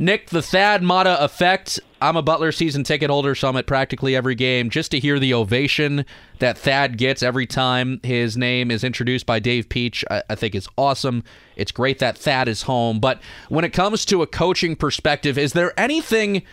[0.00, 1.80] Nick, the Thad Matta effect.
[2.00, 4.70] I'm a Butler season ticket holder, so I'm at practically every game.
[4.70, 6.06] Just to hear the ovation
[6.38, 10.54] that Thad gets every time his name is introduced by Dave Peach, I, I think
[10.54, 11.24] is awesome.
[11.56, 13.00] It's great that Thad is home.
[13.00, 16.44] But when it comes to a coaching perspective, is there anything,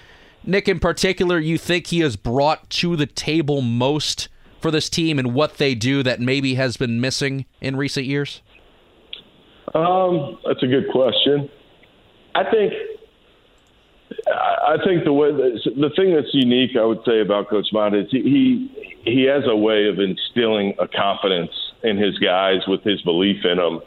[0.45, 4.29] Nick, in particular, you think he has brought to the table most
[4.61, 8.41] for this team and what they do that maybe has been missing in recent years?
[9.73, 11.49] Um, that's a good question.
[12.35, 12.73] I think
[14.27, 18.07] I think the way the thing that's unique, I would say, about Coach Matta is
[18.11, 18.69] he
[19.03, 21.51] he has a way of instilling a confidence
[21.83, 23.81] in his guys with his belief in them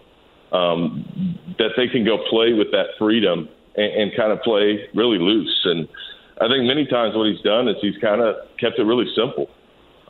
[0.52, 5.18] um, that they can go play with that freedom and, and kind of play really
[5.18, 5.60] loose.
[5.64, 5.88] And
[6.40, 9.50] I think many times what he's done is he's kind of kept it really simple.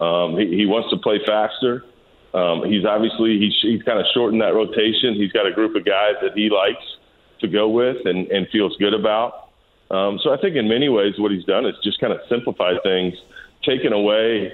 [0.00, 1.84] Um, he, he wants to play faster.
[2.34, 5.14] Um, he's obviously he's, he's kind of shortened that rotation.
[5.14, 6.84] He's got a group of guys that he likes
[7.40, 9.48] to go with and, and feels good about.
[9.90, 12.74] Um, so I think in many ways what he's done is just kind of simplify
[12.84, 13.14] things,
[13.64, 14.52] taken away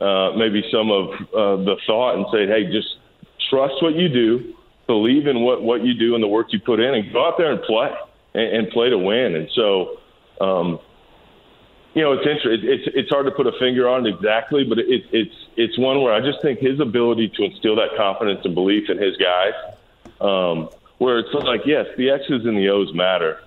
[0.00, 2.96] uh, maybe some of uh, the thought and say, hey, just
[3.48, 4.54] trust what you do,
[4.86, 7.34] believe in what, what you do and the work you put in, and go out
[7.38, 7.90] there and play
[8.34, 9.36] and, and play to win.
[9.36, 9.96] And so,
[10.44, 10.78] um,
[11.94, 12.68] you know, it's interesting.
[12.68, 16.02] It's it's hard to put a finger on it exactly, but it, it's it's one
[16.02, 19.54] where I just think his ability to instill that confidence and belief in his guys,
[20.20, 23.40] um, where it's like, yes, the X's and the O's matter.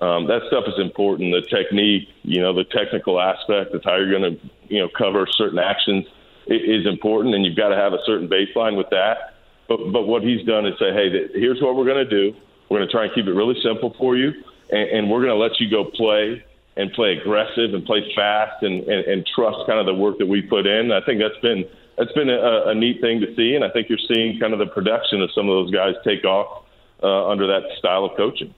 [0.00, 1.32] Um, that stuff is important.
[1.32, 5.24] The technique, you know, the technical aspect, that's how you're going to, you know, cover
[5.30, 6.04] certain actions
[6.48, 9.34] is important, and you've got to have a certain baseline with that.
[9.68, 12.36] But but what he's done is say, hey, here's what we're going to do.
[12.68, 14.32] We're going to try and keep it really simple for you,
[14.70, 16.42] and, and we're going to let you go play
[16.76, 20.26] and play aggressive and play fast and, and, and trust kind of the work that
[20.26, 20.92] we put in.
[20.92, 21.64] I think that's been
[21.98, 24.58] that's been a, a neat thing to see, and I think you're seeing kind of
[24.58, 26.64] the production of some of those guys take off
[27.02, 28.54] uh, under that style of coaching.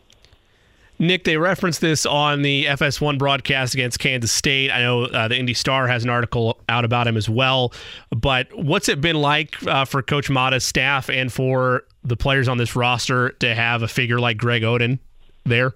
[0.98, 4.70] Nick, they referenced this on the FS1 broadcast against Kansas State.
[4.70, 7.72] I know uh, the Indy Star has an article out about him as well.
[8.10, 12.58] But what's it been like uh, for Coach Matta's staff and for the players on
[12.58, 15.00] this roster to have a figure like Greg Oden
[15.44, 15.72] there?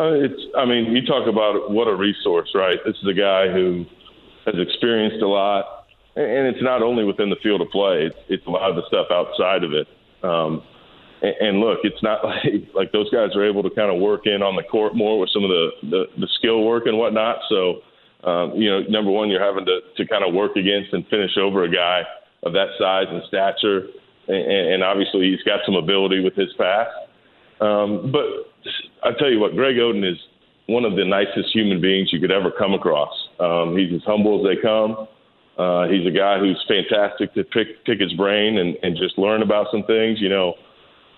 [0.00, 0.40] Uh, it's.
[0.56, 2.78] I mean, you talk about what a resource, right?
[2.86, 3.84] This is a guy who
[4.46, 5.84] has experienced a lot,
[6.16, 8.82] and it's not only within the field of play; it's, it's a lot of the
[8.88, 9.86] stuff outside of it.
[10.24, 10.62] Um,
[11.20, 14.22] and, and look, it's not like like those guys are able to kind of work
[14.24, 17.36] in on the court more with some of the the, the skill work and whatnot.
[17.50, 17.82] So,
[18.24, 21.36] um, you know, number one, you're having to to kind of work against and finish
[21.36, 22.04] over a guy
[22.42, 23.84] of that size and stature,
[24.28, 26.88] and, and obviously he's got some ability with his pass.
[27.60, 28.49] Um, but
[29.02, 30.18] I tell you what, Greg Oden is
[30.66, 33.12] one of the nicest human beings you could ever come across.
[33.40, 35.08] Um, he's as humble as they come.
[35.58, 39.42] Uh, he's a guy who's fantastic to pick pick his brain and, and just learn
[39.42, 40.20] about some things.
[40.20, 40.54] You know,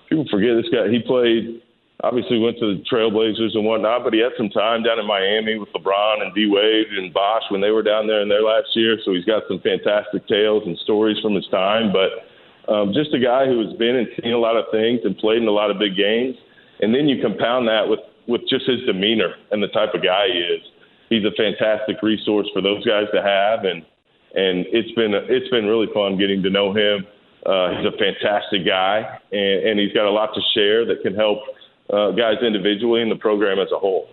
[0.08, 0.88] people forget this guy.
[0.88, 1.62] He played,
[2.02, 5.58] obviously went to the Trailblazers and whatnot, but he had some time down in Miami
[5.58, 8.74] with LeBron and D Wade and Bosh when they were down there in their last
[8.74, 8.98] year.
[9.04, 11.92] So he's got some fantastic tales and stories from his time.
[11.92, 12.26] But
[12.72, 15.42] um, just a guy who has been and seen a lot of things and played
[15.42, 16.36] in a lot of big games.
[16.82, 20.26] And then you compound that with with just his demeanor and the type of guy
[20.28, 20.62] he is.
[21.08, 23.82] He's a fantastic resource for those guys to have, and
[24.34, 27.06] and it's been it's been really fun getting to know him
[27.44, 31.14] uh, he's a fantastic guy, and, and he's got a lot to share that can
[31.14, 31.38] help
[31.92, 34.08] uh, guys individually and the program as a whole.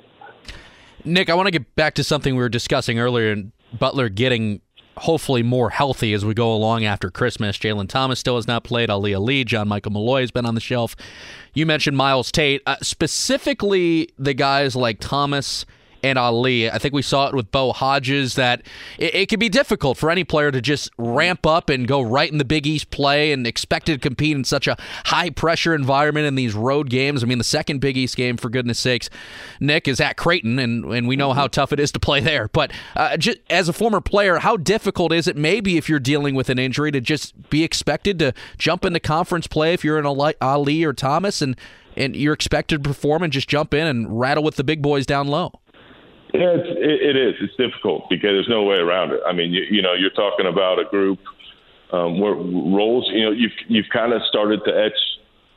[1.05, 4.61] Nick, I want to get back to something we were discussing earlier, and Butler getting
[4.97, 7.57] hopefully more healthy as we go along after Christmas.
[7.57, 8.89] Jalen Thomas still has not played.
[8.89, 10.95] Ali Ali, John Michael Mulloy has been on the shelf.
[11.53, 15.65] You mentioned Myles Tate, uh, specifically the guys like Thomas
[16.03, 16.69] and Ali.
[16.69, 18.61] I think we saw it with Bo Hodges that
[18.97, 22.31] it, it can be difficult for any player to just ramp up and go right
[22.31, 26.25] in the Big East play and expect to compete in such a high pressure environment
[26.25, 27.23] in these road games.
[27.23, 29.09] I mean, the second Big East game, for goodness sakes,
[29.59, 31.51] Nick is at Creighton, and, and we know how mm-hmm.
[31.51, 32.49] tough it is to play there.
[32.49, 36.35] But uh, just, as a former player, how difficult is it, maybe if you're dealing
[36.35, 40.05] with an injury, to just be expected to jump into conference play if you're in
[40.05, 41.55] a Ali or Thomas and
[41.95, 45.05] and you're expected to perform and just jump in and rattle with the big boys
[45.05, 45.59] down low?
[46.33, 47.35] Yeah, it's, it, it is.
[47.41, 49.21] It's difficult because there's no way around it.
[49.25, 51.19] I mean, you, you know, you're talking about a group
[51.91, 53.09] um, where roles.
[53.11, 54.99] You know, you've you've kind of started to etch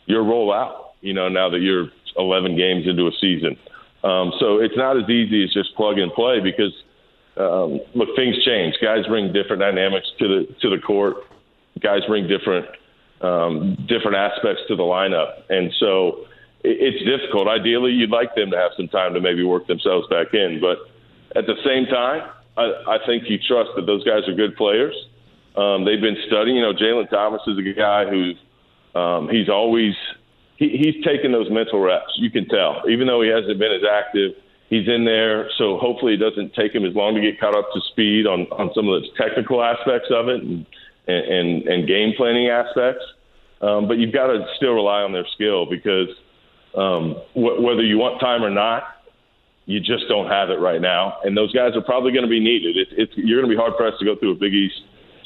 [0.06, 0.94] your role out.
[1.02, 3.58] You know, now that you're 11 games into a season,
[4.04, 6.72] um, so it's not as easy as just plug and play because
[7.36, 8.74] um, look, things change.
[8.82, 11.16] Guys bring different dynamics to the to the court.
[11.80, 12.66] Guys bring different
[13.20, 16.26] um, different aspects to the lineup, and so
[16.64, 17.48] it's difficult.
[17.48, 20.78] Ideally, you'd like them to have some time to maybe work themselves back in, but
[21.34, 24.94] at the same time, I, I think you trust that those guys are good players.
[25.56, 26.56] Um, they've been studying.
[26.56, 28.32] You know, Jalen Thomas is a guy who
[28.98, 29.94] um, he's always
[30.56, 32.12] he, he's taken those mental reps.
[32.16, 34.32] You can tell, even though he hasn't been as active,
[34.68, 35.50] he's in there.
[35.58, 38.46] So hopefully, it doesn't take him as long to get caught up to speed on
[38.52, 40.66] on some of the technical aspects of it and
[41.08, 43.04] and, and game planning aspects.
[43.60, 46.08] Um, but you've got to still rely on their skill because
[46.76, 48.84] um, wh- whether you want time or not,
[49.66, 51.18] you just don't have it right now.
[51.24, 52.76] And those guys are probably going to be needed.
[52.76, 54.80] It, it's, you're going to be hard pressed to go through a Big East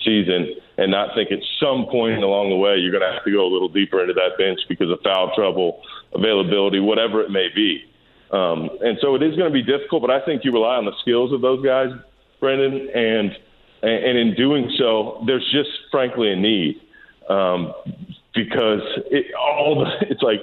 [0.04, 3.32] season and not think at some point along the way you're going to have to
[3.32, 5.80] go a little deeper into that bench because of foul trouble,
[6.14, 7.82] availability, whatever it may be.
[8.30, 10.84] Um, and so it is going to be difficult, but I think you rely on
[10.84, 11.88] the skills of those guys,
[12.40, 13.30] Brendan, and
[13.82, 16.80] and in doing so, there's just frankly a need
[17.28, 17.72] um,
[18.34, 18.80] because
[19.10, 20.40] it, all the, it's like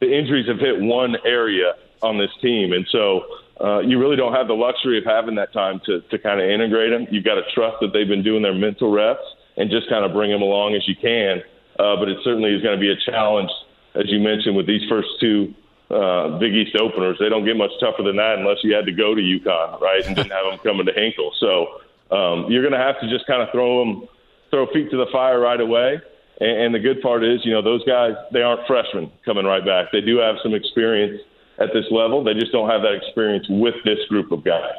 [0.00, 3.24] the injuries have hit one area on this team, and so
[3.60, 6.48] uh, you really don't have the luxury of having that time to to kind of
[6.48, 7.06] integrate them.
[7.10, 9.24] You've got to trust that they've been doing their mental reps
[9.56, 11.42] and just kind of bring them along as you can.
[11.78, 13.50] Uh, but it certainly is going to be a challenge,
[13.94, 15.54] as you mentioned, with these first two
[15.90, 17.16] uh, Big East openers.
[17.18, 20.04] They don't get much tougher than that unless you had to go to UConn, right,
[20.04, 21.32] and didn't have them coming to Hinkle.
[21.38, 21.80] So
[22.14, 24.08] um, you're going to have to just kind of throw them,
[24.50, 26.00] throw feet to the fire right away.
[26.40, 29.64] And, and the good part is, you know, those guys they aren't freshmen coming right
[29.64, 29.92] back.
[29.92, 31.20] They do have some experience
[31.58, 32.22] at this level.
[32.24, 34.74] They just don't have that experience with this group of guys.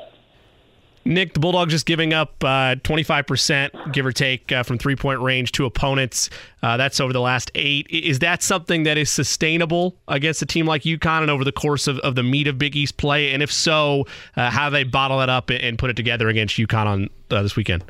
[1.06, 5.20] Nick, the Bulldogs just giving up uh, 25%, give or take, uh, from three point
[5.22, 6.30] range to opponents.
[6.62, 7.88] Uh, that's over the last eight.
[7.90, 11.88] Is that something that is sustainable against a team like UConn and over the course
[11.88, 13.34] of, of the meat of Big East play?
[13.34, 14.06] And if so,
[14.36, 17.56] uh, how they bottle it up and put it together against UConn on uh, this
[17.56, 17.84] weekend?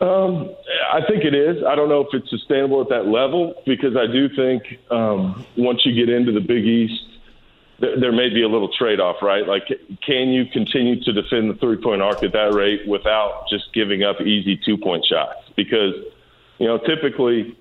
[0.00, 0.54] Um,
[0.92, 1.62] I think it is.
[1.64, 5.80] I don't know if it's sustainable at that level because I do think um, once
[5.84, 7.02] you get into the Big East,
[7.78, 9.46] there may be a little trade off, right?
[9.46, 9.66] Like,
[10.06, 14.04] can you continue to defend the three point arc at that rate without just giving
[14.04, 15.50] up easy two point shots?
[15.56, 15.94] Because,
[16.58, 17.58] you know, typically,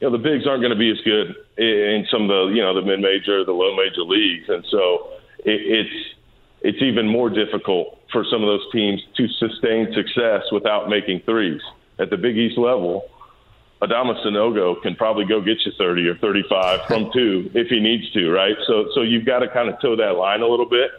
[0.00, 2.60] you know, the bigs aren't going to be as good in some of the, you
[2.60, 4.48] know, the mid major, the low major leagues.
[4.48, 6.14] And so it, it's,
[6.60, 11.60] it's even more difficult for some of those teams to sustain success without making threes.
[11.98, 13.08] At the Big East level,
[13.82, 18.10] Adama Sanogo can probably go get you 30 or 35 from two if he needs
[18.12, 18.56] to, right?
[18.66, 20.90] So, so you've got to kind of toe that line a little bit.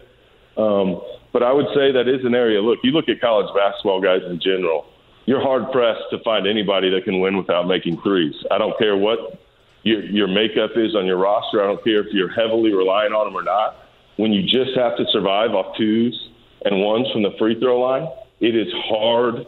[0.57, 1.01] Um,
[1.31, 2.61] but I would say that is an area.
[2.61, 4.85] Look, you look at college basketball guys in general.
[5.25, 8.33] You're hard pressed to find anybody that can win without making threes.
[8.49, 9.39] I don't care what
[9.83, 11.63] your, your makeup is on your roster.
[11.63, 13.88] I don't care if you're heavily relying on them or not.
[14.19, 16.29] When you just have to survive off twos
[16.65, 18.05] and ones from the free throw line,
[18.41, 19.47] it is hard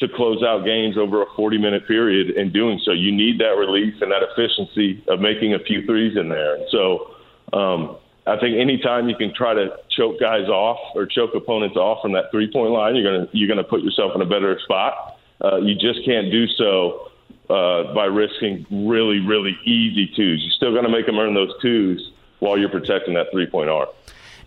[0.00, 2.92] to close out games over a 40 minute period in doing so.
[2.92, 6.58] You need that release and that efficiency of making a few threes in there.
[6.70, 7.16] So
[7.54, 12.02] um, I think anytime you can try to choke guys off or choke opponents off
[12.02, 15.16] from that three point line, you're gonna you're gonna put yourself in a better spot.
[15.42, 17.12] Uh, you just can't do so
[17.48, 20.42] uh, by risking really really easy twos.
[20.44, 23.70] You're still going to make them earn those twos while you're protecting that three point
[23.70, 23.90] arc.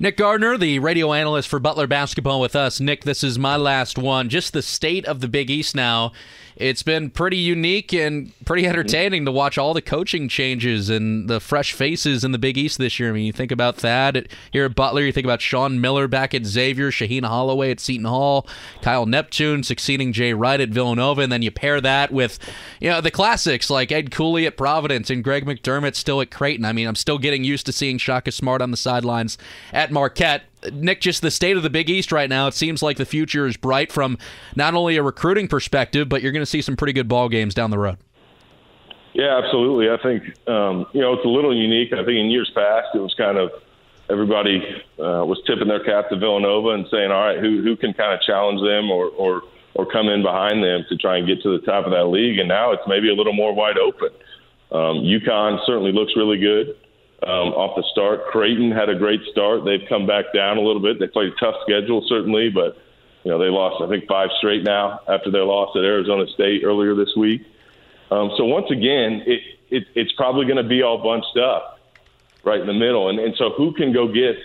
[0.02, 2.80] Nick Gardner, the radio analyst for Butler Basketball with us.
[2.80, 4.30] Nick, this is my last one.
[4.30, 6.14] Just the state of the Big East now
[6.60, 11.40] it's been pretty unique and pretty entertaining to watch all the coaching changes and the
[11.40, 13.10] fresh faces in the Big East this year.
[13.10, 16.34] I mean, you think about Thad here at Butler, you think about Sean Miller back
[16.34, 18.46] at Xavier, Shaheen Holloway at Seton Hall,
[18.82, 22.38] Kyle Neptune succeeding Jay Wright at Villanova, and then you pair that with
[22.82, 26.66] you know the classics like Ed Cooley at Providence and Greg McDermott still at Creighton.
[26.66, 29.38] I mean, I'm still getting used to seeing Shaka Smart on the sidelines
[29.72, 30.44] at Marquette.
[30.72, 33.48] Nick, just the state of the Big East right now, it seems like the future
[33.48, 34.18] is bright from
[34.56, 37.54] not only a recruiting perspective, but you're going to see some pretty good ball games
[37.54, 37.98] down the road.
[39.14, 39.90] Yeah, absolutely.
[39.90, 41.94] I think um, you know it's a little unique.
[41.94, 43.52] I think in years past it was kind of
[44.10, 44.62] everybody
[45.00, 48.14] uh, was tipping their cap to Villanova and saying, "All right, who who can kind
[48.14, 49.42] of challenge them or or
[49.74, 52.38] or come in behind them to try and get to the top of that league?"
[52.38, 54.10] And now it's maybe a little more wide open.
[54.72, 56.76] Um, UConn certainly looks really good
[57.24, 58.28] um, off the start.
[58.32, 59.66] Creighton had a great start.
[59.66, 61.00] They've come back down a little bit.
[61.00, 62.78] They played a tough schedule, certainly, but
[63.24, 66.64] you know they lost I think five straight now after their loss at Arizona State
[66.64, 67.42] earlier this week.
[68.12, 71.80] Um, so once again, it, it it's probably going to be all bunched up
[72.46, 74.36] right in the middle, and and so who can go get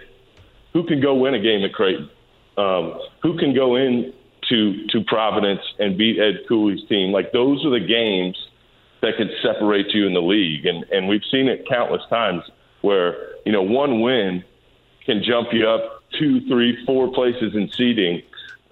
[0.73, 2.11] who can go win a game at Creighton?
[2.59, 4.13] Um, who can go in
[4.49, 7.13] to to Providence and beat Ed Cooley's team?
[7.13, 8.37] Like those are the games
[9.01, 12.43] that could separate you in the league, and and we've seen it countless times
[12.85, 14.45] where you know one win
[15.07, 18.23] can jump you up two, three, four places in seeding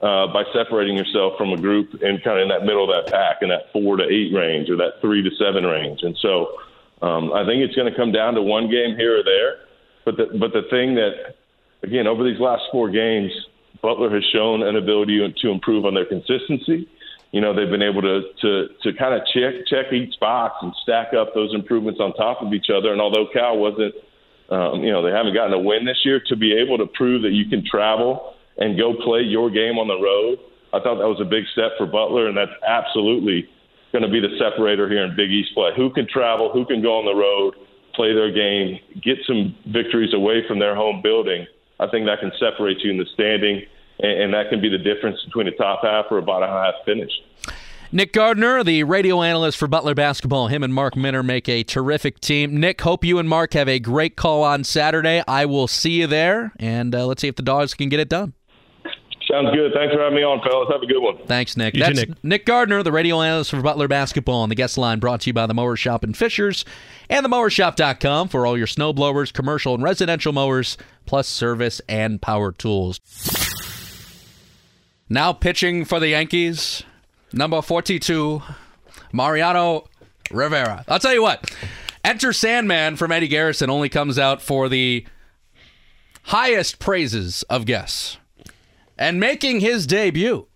[0.00, 3.12] uh, by separating yourself from a group and kind of in that middle of that
[3.12, 6.00] pack, in that four to eight range or that three to seven range.
[6.02, 6.58] And so
[7.00, 9.58] um, I think it's going to come down to one game here or there.
[10.04, 11.36] But the, but the thing that,
[11.82, 13.30] again, over these last four games,
[13.80, 16.88] Butler has shown an ability to improve on their consistency.
[17.32, 20.72] You know, they've been able to to to kind of check check each box and
[20.82, 22.92] stack up those improvements on top of each other.
[22.92, 23.94] And although Cal wasn't,
[24.50, 27.22] um, you know, they haven't gotten a win this year, to be able to prove
[27.22, 30.38] that you can travel and go play your game on the road,
[30.76, 33.48] I thought that was a big step for Butler, and that's absolutely
[33.92, 35.70] going to be the separator here in Big East play.
[35.76, 36.52] Who can travel?
[36.52, 37.56] Who can go on the road,
[37.94, 41.46] play their game, get some victories away from their home building?
[41.80, 43.64] I think that can separate you in the standing
[44.02, 47.10] and, that can be the difference between a top half or a bottom half finish.
[47.94, 52.20] Nick Gardner, the radio analyst for Butler basketball, him and Mark Minner make a terrific
[52.20, 52.58] team.
[52.58, 55.22] Nick, hope you and Mark have a great call on Saturday.
[55.28, 58.08] I will see you there, and uh, let's see if the dogs can get it
[58.08, 58.32] done.
[59.30, 59.72] Sounds good.
[59.74, 60.68] Thanks for having me on, fellas.
[60.72, 61.18] Have a good one.
[61.26, 61.74] Thanks, Nick.
[61.74, 62.24] You That's too, Nick.
[62.24, 65.34] Nick Gardner, the radio analyst for Butler basketball, on the guest line brought to you
[65.34, 66.64] by the Mower Shop in Fishers
[67.08, 70.76] and themowershop.com for all your snow blowers, commercial and residential mowers,
[71.06, 73.00] plus service and power tools.
[75.12, 76.84] Now pitching for the Yankees,
[77.34, 78.40] number 42,
[79.12, 79.86] Mariano
[80.30, 80.86] Rivera.
[80.88, 81.54] I'll tell you what.
[82.02, 85.04] Enter Sandman from Eddie Garrison only comes out for the
[86.22, 88.16] highest praises of guests.
[88.96, 90.46] And making his debut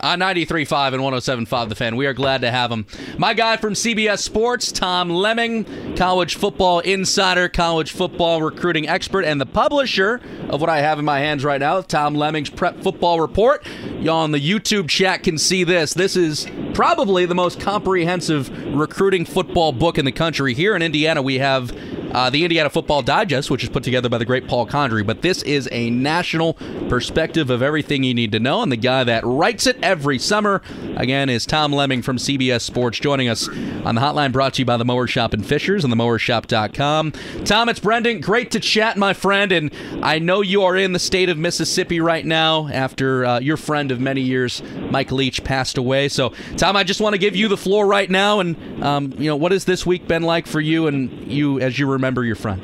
[0.00, 1.96] Uh, on 93.5 and 107.5 The Fan.
[1.96, 2.86] We are glad to have him.
[3.16, 9.40] My guy from CBS Sports, Tom Lemming, college football insider, college football recruiting expert, and
[9.40, 13.20] the publisher of what I have in my hands right now, Tom Lemming's Prep Football
[13.20, 13.64] Report.
[14.00, 15.94] Y'all in the YouTube chat can see this.
[15.94, 20.54] This is probably the most comprehensive recruiting football book in the country.
[20.54, 21.72] Here in Indiana, we have
[22.14, 25.04] uh, the Indiana Football Digest, which is put together by the great Paul Condry.
[25.04, 26.54] But this is a national
[26.88, 28.62] perspective of everything you need to know.
[28.62, 30.62] And the guy that writes it every summer,
[30.96, 34.64] again, is Tom Lemming from CBS Sports, joining us on the hotline brought to you
[34.64, 37.12] by the Mower Shop in Fishers and themowershop.com.
[37.44, 38.20] Tom, it's Brendan.
[38.20, 39.50] Great to chat, my friend.
[39.50, 43.56] And I know you are in the state of Mississippi right now after uh, your
[43.56, 46.08] friend of many years, Mike Leach, passed away.
[46.08, 48.38] So, Tom, I just want to give you the floor right now.
[48.38, 51.76] And, um, you know, what has this week been like for you and you as
[51.76, 52.60] you remember your friend?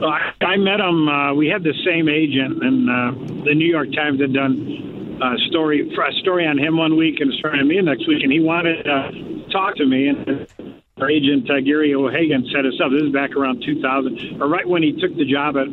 [0.00, 1.08] Well, I, I met him.
[1.08, 5.38] Uh, we had the same agent, and uh, the New York Times had done a
[5.48, 8.32] story a story on him one week and a story on me next week, and
[8.32, 10.08] he wanted to talk to me.
[10.08, 10.46] And
[11.00, 12.92] our agent uh, Gary O'Hagan set us up.
[12.92, 15.68] This is back around 2000, or right when he took the job at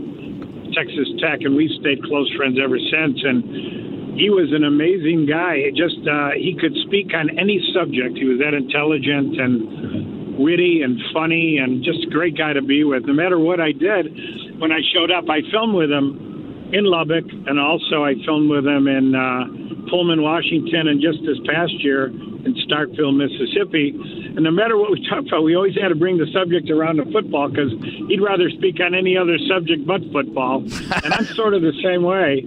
[0.71, 3.19] Texas Tech, and we've stayed close friends ever since.
[3.23, 5.59] And he was an amazing guy.
[5.59, 8.17] It just uh, he could speak on any subject.
[8.17, 10.02] He was that intelligent and
[10.37, 13.05] witty and funny and just a great guy to be with.
[13.05, 17.25] No matter what I did, when I showed up, I filmed with him in Lubbock,
[17.29, 22.07] and also I filmed with him in uh, Pullman, Washington, and just this past year
[22.07, 23.93] in Starkville, Mississippi.
[24.35, 26.97] And no matter what we talked about, we always had to bring the subject around
[26.97, 27.71] to football because
[28.09, 30.61] he'd rather speak on any other subject but football.
[31.03, 32.41] and I'm sort of the same way.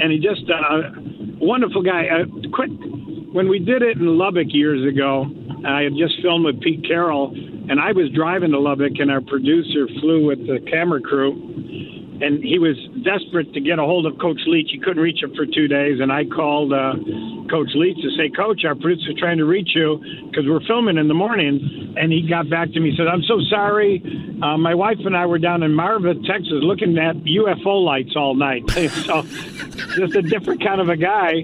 [0.00, 0.96] And he just uh,
[1.40, 2.08] wonderful guy.
[2.08, 2.70] Uh, quick,
[3.32, 5.26] when we did it in Lubbock years ago,
[5.66, 9.20] I had just filmed with Pete Carroll, and I was driving to Lubbock, and our
[9.20, 11.32] producer flew with the camera crew,
[12.20, 14.70] and he was desperate to get a hold of Coach Leach.
[14.72, 16.94] He couldn't reach him for two days, and I called uh,
[17.48, 21.08] Coach Leach to say, Coach, our producer's trying to reach you because we're filming in
[21.08, 21.94] the morning.
[21.96, 24.02] And he got back to me, said, I'm so sorry.
[24.42, 28.34] Uh, my wife and I were down in Marfa, Texas, looking at UFO lights all
[28.34, 28.68] night.
[28.70, 29.22] so
[29.96, 31.42] just a different kind of a guy.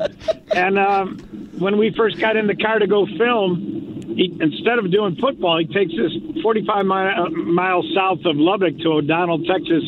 [0.55, 4.91] And um, when we first got in the car to go film, he, instead of
[4.91, 9.85] doing football, he takes us 45 mile, miles south of Lubbock to O'Donnell, Texas,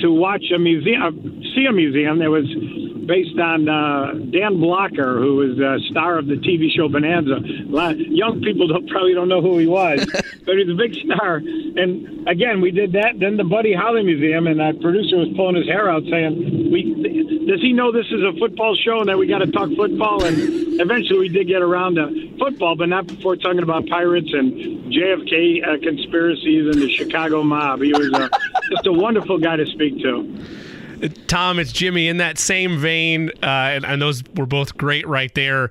[0.00, 1.10] to watch a museum, uh,
[1.54, 2.18] see a museum.
[2.18, 2.46] That was
[3.06, 7.40] based on uh, Dan Blocker, who was a star of the TV show Bonanza.
[7.42, 10.04] young people don't, probably don't know who he was,
[10.46, 11.36] but he's a big star.
[11.36, 13.18] And again, we did that.
[13.18, 17.46] Then the Buddy Holly Museum, and our producer was pulling his hair out, saying, "We
[17.46, 20.24] does he know this is a football show and that we got to talk football?"
[20.24, 20.36] And
[20.80, 25.66] eventually, we did get around to football, but not before talking about pirates and JFK
[25.66, 27.80] uh, conspiracies and the Chicago mob.
[27.80, 28.28] He was uh,
[28.70, 30.71] just a wonderful guy to speak to.
[31.26, 32.08] Tom, it's Jimmy.
[32.08, 35.68] In that same vein, uh, and, and, those were both great right there.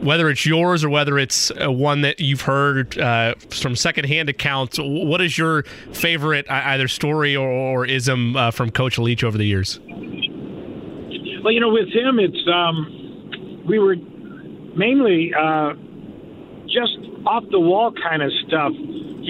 [0.00, 4.78] Whether it's yours or whether it's uh, one that you've heard uh, from secondhand accounts,
[4.80, 9.44] what is your favorite either story or, or ism uh, from Coach Leach over the
[9.44, 9.80] years?
[11.42, 13.96] Well, you know, with him, it's um, we were
[14.76, 15.74] mainly uh,
[16.66, 16.96] just
[17.26, 18.72] off the wall kind of stuff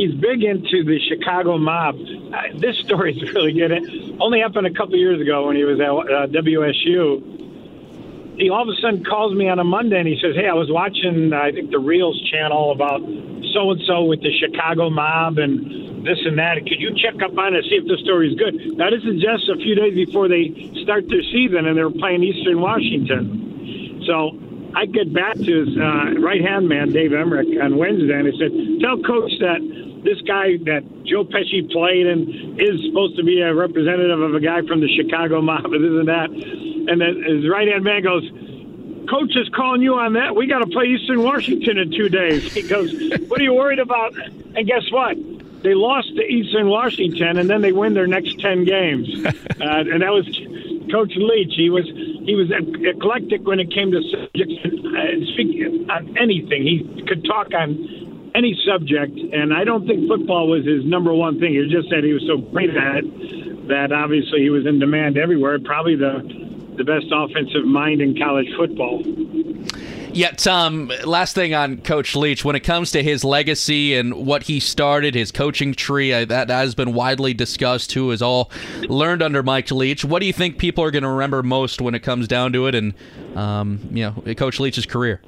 [0.01, 1.97] he's big into the Chicago mob.
[1.97, 3.71] Uh, this story is really good.
[3.71, 8.39] It only happened a couple years ago when he was at uh, WSU.
[8.39, 10.55] He all of a sudden calls me on a Monday and he says, "Hey, I
[10.55, 13.03] was watching I think the Reelz channel about
[13.53, 16.57] so and so with the Chicago mob and this and that.
[16.65, 19.21] Could you check up on it see if the story is good?" Now this is
[19.21, 24.01] just a few days before they start their season and they're playing Eastern Washington.
[24.07, 24.33] So
[24.75, 28.35] I get back to his uh, right hand man, Dave Emerick, on Wednesday, and I
[28.39, 29.61] said, Tell coach that
[30.05, 34.41] this guy that Joe Pesci played and is supposed to be a representative of a
[34.41, 36.31] guy from the Chicago mob and this and that.
[36.31, 38.25] And then his right hand man goes,
[39.09, 40.37] Coach is calling you on that.
[40.37, 42.53] We got to play Eastern Washington in two days.
[42.53, 42.93] He goes,
[43.29, 44.15] What are you worried about?
[44.17, 45.17] And guess what?
[45.63, 49.09] They lost to Eastern Washington, and then they win their next 10 games.
[49.61, 50.27] Uh, and that was
[50.91, 51.55] Coach Leach.
[51.57, 51.87] He was
[52.25, 56.63] he was eclectic when it came to subjects, uh, speaking on anything.
[56.63, 61.41] He could talk on any subject, and I don't think football was his number one
[61.41, 61.55] thing.
[61.55, 65.17] He just said he was so great at it that obviously he was in demand
[65.17, 65.59] everywhere.
[65.59, 66.23] Probably the
[66.77, 69.03] the best offensive mind in college football.
[70.13, 72.45] Yeah, Tom, last thing on Coach Leach.
[72.45, 76.51] When it comes to his legacy and what he started, his coaching tree, that, that
[76.51, 78.51] has been widely discussed, who has all
[78.89, 80.05] learned under Mike Leach.
[80.05, 82.67] What do you think people are going to remember most when it comes down to
[82.67, 82.95] it and,
[83.37, 85.21] um, you know, Coach Leach's career?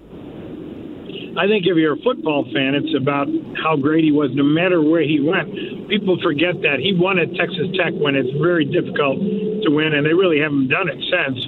[1.38, 3.28] I think if you're a football fan, it's about
[3.62, 5.88] how great he was no matter where he went.
[5.88, 6.80] People forget that.
[6.80, 9.18] He won at Texas Tech when it's very difficult
[9.62, 11.46] to win, and they really haven't done it since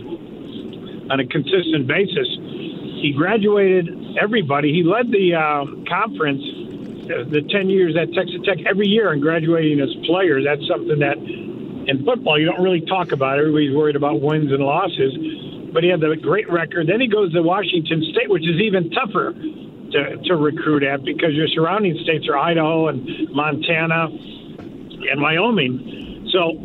[1.10, 2.28] on a consistent basis.
[3.04, 4.72] He graduated everybody.
[4.72, 6.40] He led the uh, conference
[7.04, 10.48] uh, the 10 years at Texas Tech every year and graduating as players.
[10.48, 13.38] That's something that in football you don't really talk about.
[13.38, 15.12] Everybody's worried about wins and losses.
[15.70, 16.88] But he had a great record.
[16.88, 21.34] Then he goes to Washington State, which is even tougher to, to recruit at because
[21.34, 23.04] your surrounding states are Idaho and
[23.36, 26.30] Montana and Wyoming.
[26.32, 26.56] So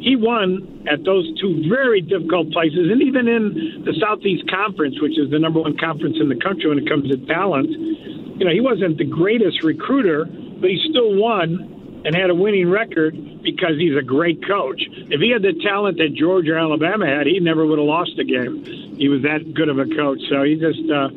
[0.00, 5.18] he won at those two very difficult places, and even in the Southeast Conference, which
[5.18, 7.68] is the number one conference in the country when it comes to talent.
[7.68, 12.70] You know, he wasn't the greatest recruiter, but he still won and had a winning
[12.70, 14.80] record because he's a great coach.
[15.12, 18.16] If he had the talent that Georgia or Alabama had, he never would have lost
[18.18, 18.64] a game.
[18.96, 20.20] He was that good of a coach.
[20.32, 21.12] So he just, uh,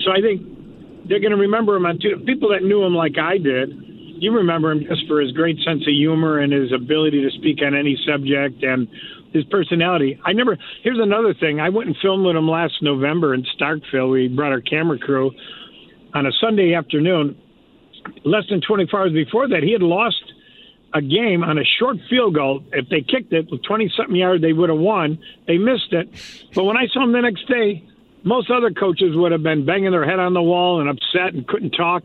[0.00, 0.40] so I think
[1.04, 3.91] they're going to remember him on two people that knew him like I did.
[4.22, 7.58] You remember him just for his great sense of humor and his ability to speak
[7.60, 8.86] on any subject and
[9.32, 10.16] his personality.
[10.24, 10.56] I never.
[10.84, 11.58] Here's another thing.
[11.58, 14.12] I went and filmed with him last November in Starkville.
[14.12, 15.32] We brought our camera crew
[16.14, 17.36] on a Sunday afternoon.
[18.24, 20.22] Less than 24 hours before that, he had lost
[20.94, 22.62] a game on a short field goal.
[22.72, 25.18] If they kicked it with 20 something yards, they would have won.
[25.48, 26.08] They missed it.
[26.54, 27.82] But when I saw him the next day,
[28.22, 31.44] most other coaches would have been banging their head on the wall and upset and
[31.44, 32.04] couldn't talk.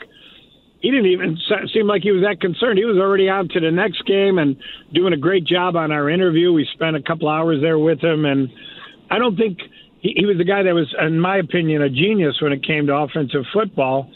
[0.88, 1.38] He didn't even
[1.74, 2.78] seem like he was that concerned.
[2.78, 4.56] He was already on to the next game and
[4.94, 6.54] doing a great job on our interview.
[6.54, 8.48] We spent a couple hours there with him, and
[9.12, 9.60] I don't think
[10.00, 12.88] he, he was the guy that was, in my opinion, a genius when it came
[12.88, 14.10] to offensive football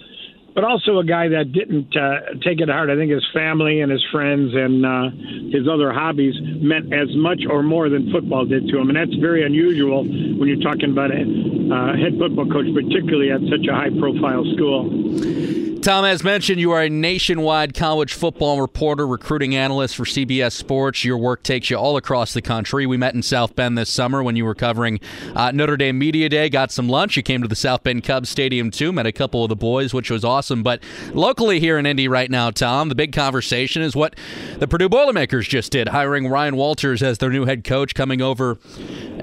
[0.54, 2.90] but also a guy that didn't uh, take it hard.
[2.90, 5.10] I think his family and his friends and uh,
[5.50, 9.16] his other hobbies meant as much or more than football did to him, and that's
[9.22, 13.74] very unusual when you're talking about a uh, head football coach, particularly at such a
[13.74, 15.71] high-profile school.
[15.82, 21.04] Tom, as mentioned, you are a nationwide college football reporter, recruiting analyst for CBS Sports.
[21.04, 22.86] Your work takes you all across the country.
[22.86, 25.00] We met in South Bend this summer when you were covering
[25.36, 26.50] uh, Notre Dame Media Day.
[26.50, 27.18] Got some lunch.
[27.18, 28.94] You came to the South Bend Cubs Stadium too.
[28.94, 30.62] Met a couple of the boys, which was awesome.
[30.62, 34.16] But locally here in Indy right now, Tom, the big conversation is what
[34.60, 38.60] the Purdue Boilermakers just did, hiring Ryan Walters as their new head coach, coming over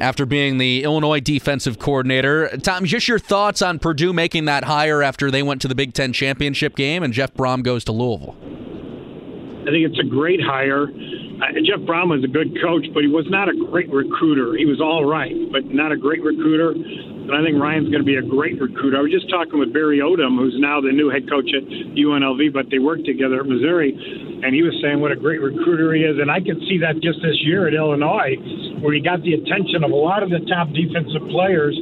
[0.01, 2.49] after being the Illinois defensive coordinator.
[2.59, 5.95] Tom, just your thoughts on Purdue making that hire after they went to the Big
[5.95, 8.37] Ten championship championship game, and Jeff Brohm goes to Louisville.
[9.63, 10.89] I think it's a great hire.
[10.89, 14.57] Uh, Jeff Brohm was a good coach, but he was not a great recruiter.
[14.57, 16.73] He was all right, but not a great recruiter.
[16.73, 18.97] And I think Ryan's going to be a great recruiter.
[18.97, 21.63] I was just talking with Barry Odom, who's now the new head coach at
[21.95, 25.93] UNLV, but they worked together at Missouri, and he was saying what a great recruiter
[25.93, 26.17] he is.
[26.17, 28.41] And I could see that just this year at Illinois,
[28.81, 31.77] where he got the attention of a lot of the top defensive players.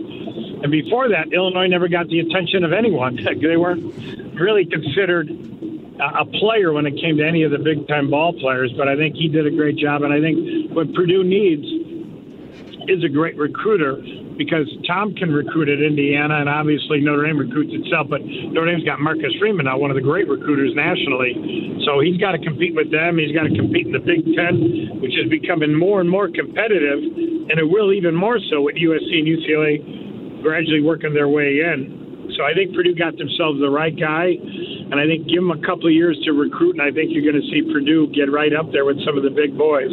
[0.62, 3.16] And before that, Illinois never got the attention of anyone.
[3.40, 5.28] they weren't really considered
[5.98, 8.96] a player when it came to any of the big time ball players, but I
[8.96, 10.02] think he did a great job.
[10.02, 11.64] And I think what Purdue needs
[12.88, 13.96] is a great recruiter
[14.36, 18.08] because Tom can recruit at Indiana, and obviously Notre Dame recruits itself.
[18.08, 21.80] But Notre Dame's got Marcus Freeman now, one of the great recruiters nationally.
[21.84, 23.16] So he's got to compete with them.
[23.16, 27.00] He's got to compete in the Big Ten, which is becoming more and more competitive,
[27.48, 29.95] and it will even more so with USC and UCLA
[30.46, 32.30] gradually working their way in.
[32.36, 35.60] So I think Purdue got themselves the right guy, and I think give them a
[35.66, 38.54] couple of years to recruit, and I think you're going to see Purdue get right
[38.54, 39.90] up there with some of the big boys.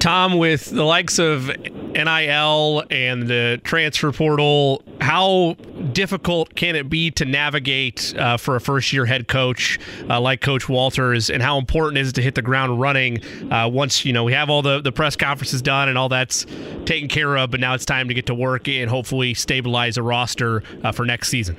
[0.00, 1.50] Tom, with the likes of
[1.94, 5.54] NIL and the transfer portal, how
[5.92, 9.78] difficult can it be to navigate uh, for a first year head coach
[10.08, 13.68] uh, like Coach Walters, and how important is it to hit the ground running uh,
[13.70, 16.46] once you know we have all the, the press conferences done and all that's
[16.86, 20.02] taken care of, but now it's time to get to work and hopefully stabilize a
[20.02, 21.54] roster uh, for next season?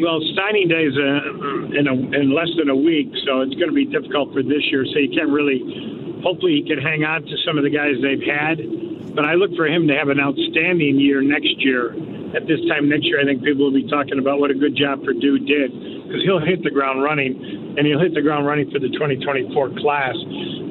[0.00, 3.70] Well, signing day is uh, in, a, in less than a week, so it's going
[3.70, 4.86] to be difficult for this year.
[4.92, 6.22] So you can't really.
[6.22, 8.58] Hopefully, he can hang on to some of the guys they've had
[9.16, 11.96] but I look for him to have an outstanding year next year.
[12.36, 14.76] At this time next year, I think people will be talking about what a good
[14.76, 15.72] job Purdue did
[16.04, 17.32] because he'll hit the ground running,
[17.80, 20.14] and he'll hit the ground running for the 2024 class.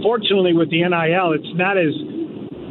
[0.06, 1.92] Fortunately, with the NIL, it's not as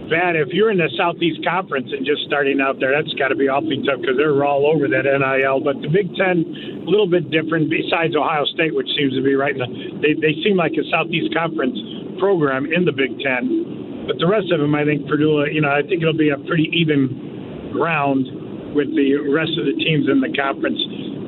[0.08, 0.36] bad.
[0.36, 3.48] If you're in the Southeast Conference and just starting out there, that's got to be
[3.48, 5.60] awfully tough because they're all over that NIL.
[5.60, 6.46] But the Big Ten,
[6.86, 7.66] a little bit different.
[7.66, 9.70] Besides Ohio State, which seems to be right in the,
[10.00, 11.76] they they seem like a Southeast Conference
[12.22, 13.74] program in the Big Ten.
[14.06, 16.38] But the rest of them, I think Purdue, you know, I think it'll be a
[16.44, 18.28] pretty even ground
[18.74, 20.78] with the rest of the teams in the conference.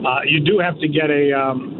[0.05, 1.73] Uh, you do have to get a um,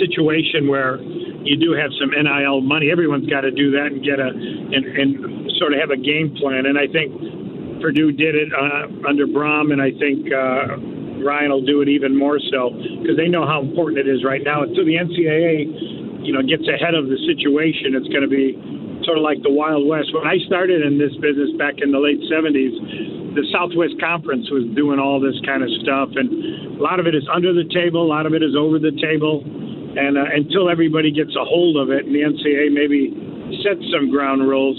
[0.00, 0.98] situation where
[1.44, 2.90] you do have some NIL money.
[2.90, 6.34] Everyone's got to do that and get a and, and sort of have a game
[6.36, 6.66] plan.
[6.66, 11.64] And I think Purdue did it uh, under Brohm, and I think uh, Ryan will
[11.64, 14.62] do it even more so because they know how important it is right now.
[14.64, 18.56] Until the NCAA, you know, gets ahead of the situation, it's going to be
[19.04, 20.12] sort of like the Wild West.
[20.12, 24.66] When I started in this business back in the late 70s, the Southwest Conference was
[24.74, 28.02] doing all this kind of stuff, and a lot of it is under the table,
[28.02, 31.78] a lot of it is over the table, and uh, until everybody gets a hold
[31.78, 33.14] of it, and the NCAA maybe
[33.62, 34.78] sets some ground rules,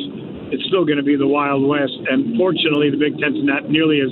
[0.51, 1.95] it's still going to be the Wild West.
[2.11, 4.11] And fortunately, the Big Ten's not nearly as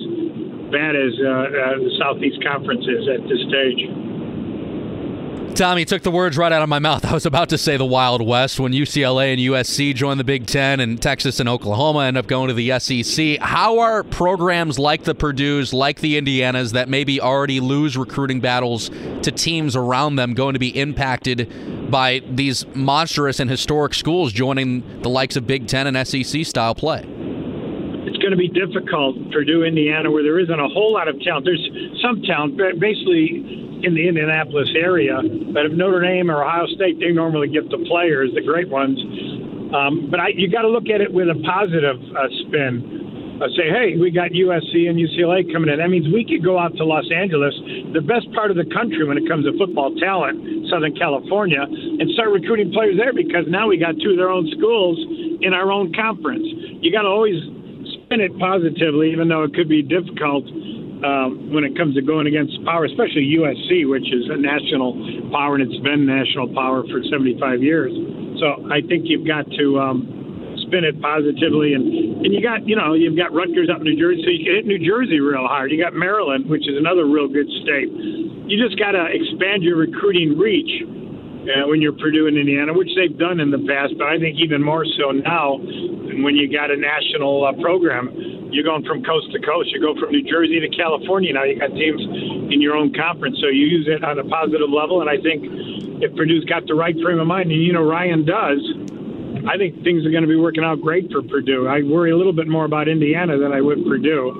[0.72, 4.09] bad as uh, uh, the Southeast Conference is at this stage.
[5.56, 7.06] Tommy took the words right out of my mouth.
[7.10, 10.46] I was about to say the Wild West when UCLA and USC join the Big
[10.46, 13.40] Ten and Texas and Oklahoma end up going to the SEC.
[13.40, 18.90] How are programs like the Purdue's, like the Indianas, that maybe already lose recruiting battles
[18.90, 25.02] to teams around them, going to be impacted by these monstrous and historic schools joining
[25.02, 27.04] the likes of Big Ten and SEC style play?
[28.06, 31.46] It's going to be difficult, Purdue, Indiana, where there isn't a whole lot of talent.
[31.46, 31.70] There's
[32.02, 35.20] some talent, but basically in the Indianapolis area.
[35.54, 39.00] But if Notre Dame or Ohio State, they normally get the players, the great ones.
[39.74, 43.40] Um, but I, you got to look at it with a positive uh, spin.
[43.40, 45.80] Uh, say, hey, we got USC and UCLA coming in.
[45.80, 47.56] That means we could go out to Los Angeles,
[47.96, 52.04] the best part of the country when it comes to football talent, Southern California, and
[52.12, 55.00] start recruiting players there because now we got two of their own schools
[55.40, 56.44] in our own conference.
[56.84, 57.40] You got to always
[58.04, 60.44] spin it positively, even though it could be difficult
[61.04, 64.94] um, when it comes to going against power, especially USC, which is a national
[65.32, 67.92] power and it's been national power for 75 years.
[68.40, 70.20] So I think you've got to um,
[70.68, 74.00] spin it positively, and and you got you know you've got Rutgers up in New
[74.00, 75.72] Jersey, so you can hit New Jersey real hard.
[75.72, 77.90] You got Maryland, which is another real good state.
[77.90, 80.84] You just got to expand your recruiting reach.
[81.50, 84.38] Uh, when you're Purdue and Indiana, which they've done in the past, but I think
[84.38, 88.14] even more so now when you got a national uh, program
[88.52, 89.70] you're going from coast to coast.
[89.72, 91.34] You go from New Jersey to California.
[91.34, 92.02] Now you got teams
[92.52, 95.02] in your own conference, so you use it on a positive level.
[95.02, 95.46] And I think
[96.02, 98.62] if Purdue's got the right frame of mind, and you know Ryan does,
[99.46, 101.68] I think things are going to be working out great for Purdue.
[101.68, 104.34] I worry a little bit more about Indiana than I would Purdue.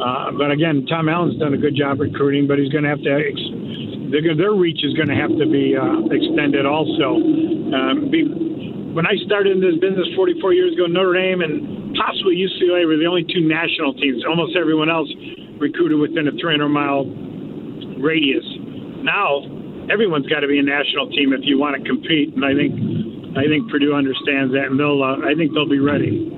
[0.00, 3.02] Uh, but again, Tom Allen's done a good job recruiting, but he's going to have
[3.02, 3.12] to.
[3.12, 3.63] Ex-
[4.22, 7.18] their reach is going to have to be uh, extended also.
[7.18, 8.22] Um, be,
[8.94, 12.94] when I started in this business 44 years ago, Notre Dame and possibly UCLA were
[12.94, 14.22] the only two national teams.
[14.22, 15.10] Almost everyone else
[15.58, 17.10] recruited within a 300 mile
[17.98, 18.46] radius.
[19.02, 19.42] Now
[19.90, 22.72] everyone's got to be a national team if you want to compete, and I think
[23.34, 26.30] I think Purdue understands that, and they'll uh, I think they'll be ready.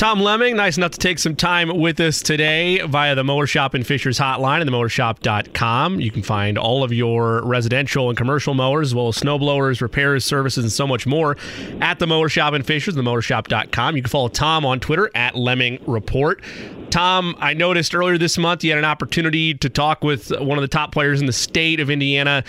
[0.00, 3.74] Tom Lemming, nice enough to take some time with us today via the Mower Shop
[3.74, 6.00] and Fishers hotline and themowershop.com.
[6.00, 9.82] You can find all of your residential and commercial mowers, as well as snow blowers,
[9.82, 11.36] repairs, services, and so much more
[11.82, 13.94] at the Mower Shop and Fishers, themowershop.com.
[13.94, 16.40] You can follow Tom on Twitter at Lemming Report.
[16.88, 20.62] Tom, I noticed earlier this month you had an opportunity to talk with one of
[20.62, 22.42] the top players in the state of Indiana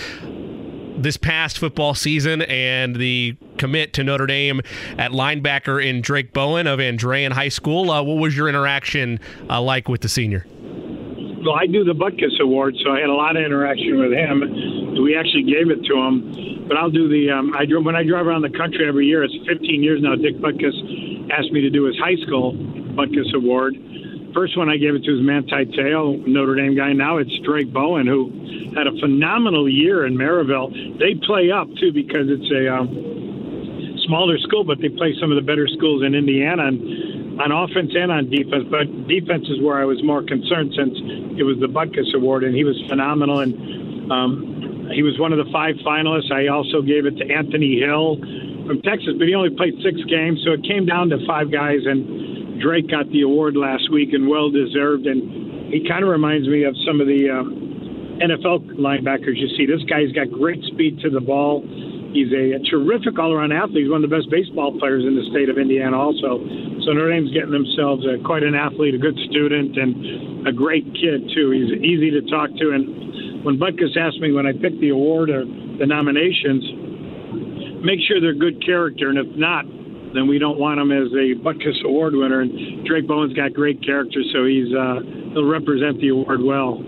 [1.03, 4.61] this past football season and the commit to Notre Dame
[4.97, 7.91] at linebacker in Drayk Bowen of Andrean High School.
[7.91, 10.45] Uh, what was your interaction uh, like with the senior?
[11.41, 15.01] Well, I do the Butkus Award, so I had a lot of interaction with him.
[15.01, 17.31] We actually gave it to him, but I'll do the.
[17.31, 19.23] Um, I when I drive around the country every year.
[19.23, 20.13] It's 15 years now.
[20.15, 22.53] Dick Butkus asked me to do his high school
[22.93, 23.73] Butkus Award,
[24.33, 26.93] First one I gave it to was Manti Te'o, Notre Dame guy.
[26.93, 28.31] Now it's Drayk Bowen, who
[28.75, 30.99] had a phenomenal year in Merrillville.
[30.99, 35.35] They play up, too, because it's a um, smaller school, but they play some of
[35.35, 38.65] the better schools in Indiana and on offense and on defense.
[38.71, 40.95] But defense is where I was more concerned since
[41.35, 43.39] it was the Butkus Award, and he was phenomenal.
[43.39, 46.31] And um, he was one of the five finalists.
[46.31, 48.15] I also gave it to Anthony Hill
[48.71, 51.83] from Texas, but he only played six games, so it came down to five guys.
[51.83, 55.11] And Drayk got the award last week and well deserved.
[55.11, 57.43] And he kind of reminds me of some of the uh,
[58.23, 59.67] NFL linebackers you see.
[59.67, 61.67] This guy's got great speed to the ball.
[62.15, 63.83] He's a, a terrific all-around athlete.
[63.83, 66.39] He's one of the best baseball players in the state of Indiana, also.
[66.87, 70.87] So Notre Dame's getting themselves a, quite an athlete, a good student, and a great
[70.95, 71.51] kid too.
[71.51, 72.71] He's easy to talk to.
[72.71, 76.90] And when Butkus asked me when I picked the award or the nominations,
[77.83, 79.65] make sure they're good character, and if not,
[80.13, 82.41] then we don't want him as a Butkus Award winner.
[82.41, 84.99] And Drayk Bowen's got great character, so he's uh,
[85.33, 86.83] he'll represent the award well.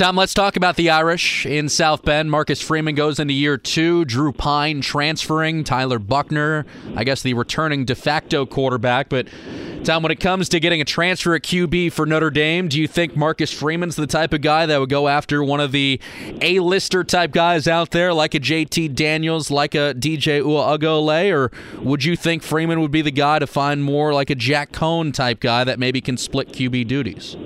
[0.00, 2.30] Tom, let's talk about the Irish in South Bend.
[2.30, 4.06] Marcus Freeman goes into year two.
[4.06, 5.62] Drew Pyne transferring.
[5.62, 6.64] Tyler Buchner,
[6.96, 9.10] I guess the returning de facto quarterback.
[9.10, 9.28] But
[9.84, 12.88] Tom, when it comes to getting a transfer at QB for Notre Dame, do you
[12.88, 16.00] think Marcus Freeman's the type of guy that would go after one of the
[16.40, 22.04] A-lister type guys out there, like a JT Daniels, like a DJ Uiagalelei, or would
[22.04, 25.40] you think Freeman would be the guy to find more like a Jack Coan type
[25.40, 27.36] guy that maybe can split QB duties?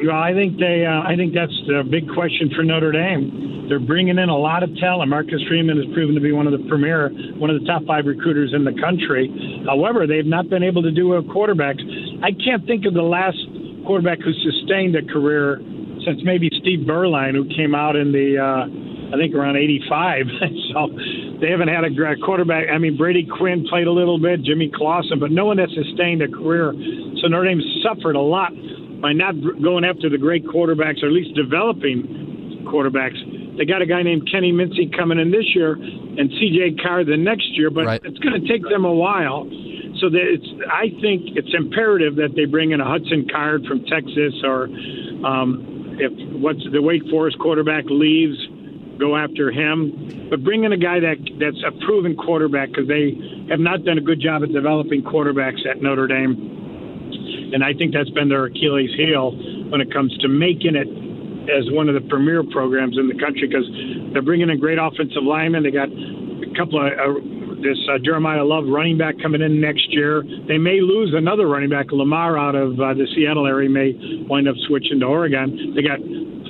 [0.00, 0.86] Well, I think they.
[0.86, 3.68] Uh, I think that's the big question for Notre Dame.
[3.68, 5.10] They're bringing in a lot of talent.
[5.10, 8.06] Marcus Freeman has proven to be one of the premier, one of the top five
[8.06, 9.28] recruiters in the country.
[9.66, 11.76] However, they've not been able to do a quarterback.
[12.24, 13.38] I can't think of the last
[13.84, 15.60] quarterback who sustained a career
[16.04, 18.40] since maybe Steve Beuerlein, who came out in the.
[18.40, 20.26] Uh, I think around 85.
[20.72, 20.88] so
[21.42, 21.90] they haven't had a
[22.24, 22.70] quarterback.
[22.72, 26.22] I mean, Brady Quinn played a little bit, Jimmy Clausen, but no one has sustained
[26.22, 26.72] a career.
[27.20, 28.52] So Notre Dame suffered a lot
[29.00, 33.18] by not going after the great quarterbacks, or at least developing quarterbacks.
[33.56, 36.82] They got a guy named Kenny Minchey coming in this year, and C.J.
[36.82, 38.00] Carr the next year, but right.
[38.04, 39.48] it's going to take them a while.
[40.00, 43.84] So that it's, I think it's imperative that they bring in a Hudson Card from
[43.84, 44.64] Texas, or
[45.26, 48.38] um, if what's the Wake Forest quarterback leaves,
[48.98, 50.28] go after him.
[50.30, 53.12] But bring in a guy that that's a proven quarterback because they
[53.50, 56.60] have not done a good job at developing quarterbacks at Notre Dame
[57.52, 59.32] and I think that's been their Achilles heel
[59.70, 60.88] when it comes to making it
[61.50, 63.66] as one of the premier programs in the country because
[64.12, 65.62] they're bringing in great offensive linemen.
[65.62, 67.20] They got a couple of uh,
[67.60, 70.24] this uh, Jeremiyah Love running back coming in next year.
[70.48, 73.92] They may lose another running back, Lamar, out of uh, the Seattle area, may
[74.28, 75.74] wind up switching to Oregon.
[75.76, 76.00] They got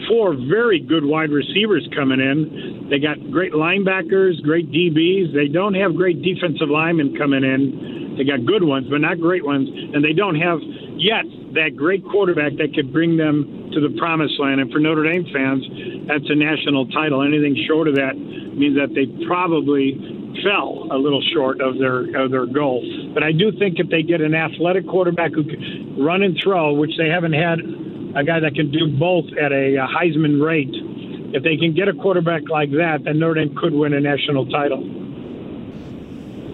[0.09, 2.88] four very good wide receivers coming in.
[2.90, 5.34] They got great linebackers, great DBs.
[5.34, 8.09] They don't have great defensive linemen coming in.
[8.20, 9.64] They got good ones, but not great ones.
[9.64, 10.60] And they don't have
[11.00, 11.24] yet
[11.56, 14.60] that great quarterback that could bring them to the promised land.
[14.60, 15.64] And for Notre Dame fans,
[16.04, 17.24] that's a national title.
[17.24, 19.96] Anything short of that means that they probably
[20.44, 22.84] fell a little short of their of their goal.
[23.16, 26.76] But I do think if they get an athletic quarterback who can run and throw,
[26.76, 30.76] which they haven't had a guy that can do both at a Heisman rate,
[31.32, 34.44] if they can get a quarterback like that, then Notre Dame could win a national
[34.52, 34.84] title.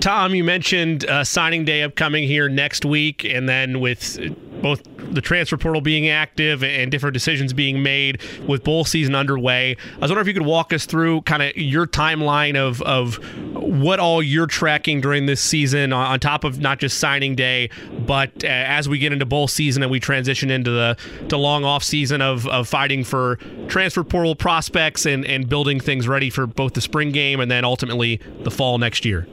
[0.07, 4.17] Tom, you mentioned uh, signing day upcoming here next week, and then with
[4.63, 4.81] both
[5.13, 9.77] the transfer portal being active and different decisions being made with bowl season underway.
[9.95, 13.17] I was wondering if you could walk us through kind of your timeline of of
[13.55, 17.69] what all you're tracking during this season on, top of not just signing day,
[18.07, 20.97] but uh, as we get into bowl season and we transition into the
[21.31, 26.07] to long off season of, of fighting for transfer portal prospects and, and building things
[26.07, 29.27] ready for both the spring game and then ultimately the fall next year.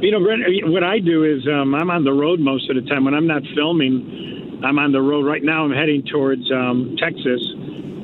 [0.00, 0.42] You know, Brent,
[0.72, 3.04] what I do is um, I'm on the road most of the time.
[3.04, 5.26] When I'm not filming, I'm on the road.
[5.26, 7.42] Right now, I'm heading towards um, Texas.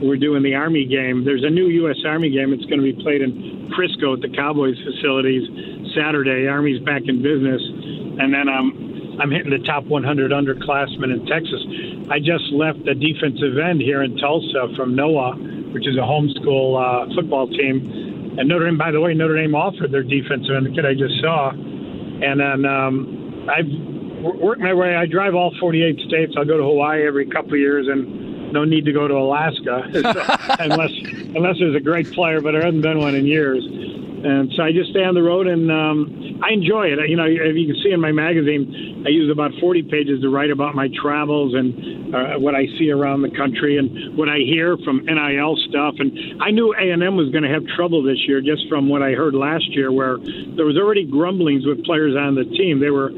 [0.04, 1.24] We're doing the Army game.
[1.24, 1.96] There's a new U.S.
[2.04, 2.52] Army game.
[2.52, 5.48] It's going to be played in Frisco at the Cowboys facilities
[5.96, 6.46] Saturday.
[6.46, 7.62] Army's back in business.
[7.64, 11.64] And then um, I'm hitting the top 100 underclassmen in Texas.
[12.12, 16.76] I just left a defensive end here in Tulsa from NOAA, which is a homeschool
[16.76, 18.36] uh, football team.
[18.36, 20.92] And Notre Dame, by the way, Notre Dame offered their defensive end, the kid I
[20.92, 21.56] just saw
[22.22, 23.66] and then um, I've
[24.40, 24.94] worked my way.
[24.96, 26.34] I drive all 48 states.
[26.36, 29.82] I'll go to Hawaii every couple of years, and no need to go to Alaska
[30.60, 30.92] unless
[31.34, 32.40] unless there's a great player.
[32.40, 33.64] But there hasn't been one in years.
[33.64, 36.98] And so I just stay on the road, and um, I enjoy it.
[37.08, 40.28] You know, if you can see in my magazine, I use about 40 pages to
[40.28, 44.38] write about my travels and uh, what I see around the country and what I
[44.38, 45.94] hear from NIL stuff.
[45.98, 49.12] And I knew A&M was going to have trouble this year just from what I
[49.12, 52.80] heard last year, where there was already grumblings with players on the team.
[52.80, 53.10] They were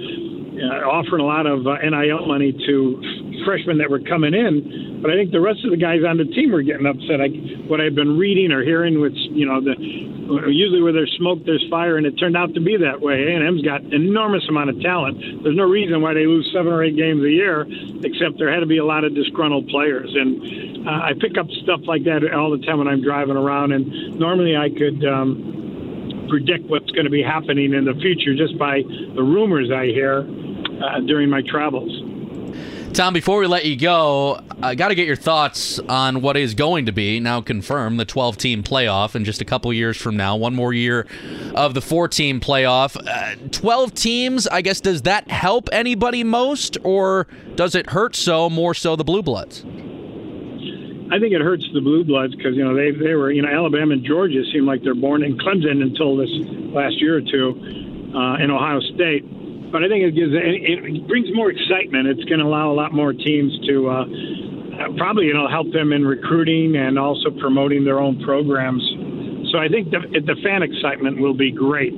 [0.59, 5.11] uh, offering a lot of uh, NIL money to freshmen that were coming in, but
[5.11, 7.20] I think the rest of the guys on the team were getting upset.
[7.20, 7.28] I,
[7.70, 9.74] what I've been reading or hearing, with you know, the
[10.50, 13.32] usually where there's smoke, there's fire, and it turned out to be that way.
[13.32, 15.18] A&M's got enormous amount of talent.
[15.42, 17.66] There's no reason why they lose seven or eight games a year,
[18.04, 20.11] except there had to be a lot of disgruntled players.
[20.14, 23.72] And uh, I pick up stuff like that all the time when I'm driving around,
[23.72, 25.04] and normally I could.
[25.04, 25.68] Um,
[26.29, 28.83] predict what's going to be happening in the future just by
[29.14, 31.91] the rumors I hear uh, during my travels.
[32.95, 36.55] Tom, before we let you go, I got to get your thoughts on what is
[36.55, 40.16] going to be now confirmed the 12 team playoff in just a couple years from
[40.16, 40.37] now.
[40.37, 41.07] One more year
[41.55, 42.97] of the four team playoff.
[43.07, 48.51] Uh, 12 teams, I guess, does that help anybody most, or does it hurt so
[48.51, 49.64] more so the Blue Bloods?
[51.11, 53.48] I think it hurts the Blue Bloods because you know they they were you know
[53.48, 56.30] Alabama and Georgia seem like they're born in Clemson until this
[56.74, 57.56] last year or two,
[58.14, 59.24] uh, in Ohio State
[59.70, 62.09] but I think it gives it brings more excitement.
[62.09, 64.04] It's going to allow a lot more teams to uh,
[64.96, 68.82] probably know help them in recruiting and also promoting their own programs.
[69.52, 71.96] So I think the, the fan excitement will be great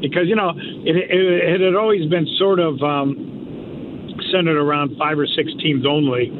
[0.00, 5.18] because you know it, it, it had always been sort of um, centered around five
[5.18, 6.32] or six teams only.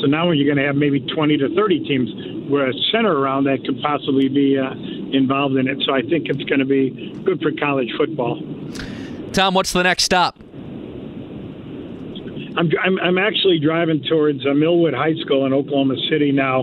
[0.00, 2.10] So now you're going to have maybe 20 to 30 teams
[2.50, 4.70] where a center around that could possibly be uh,
[5.12, 5.82] involved in it.
[5.84, 8.40] So I think it's going to be good for college football.
[9.32, 10.38] Tom, what's the next stop?
[12.56, 16.62] I'm, I'm, I'm actually driving towards uh, Millwood High School in Oklahoma City now.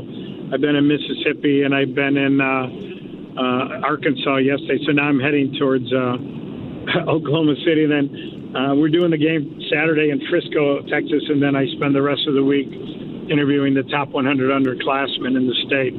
[0.51, 2.67] I've been in Mississippi and I've been in uh,
[3.39, 6.17] uh, Arkansas yesterday, so now I'm heading towards uh,
[7.11, 7.85] Oklahoma City.
[7.85, 12.01] Then uh, we're doing the game Saturday in Frisco, Texas, and then I spend the
[12.01, 12.67] rest of the week
[13.29, 15.93] interviewing the top 100 underclassmen in the state.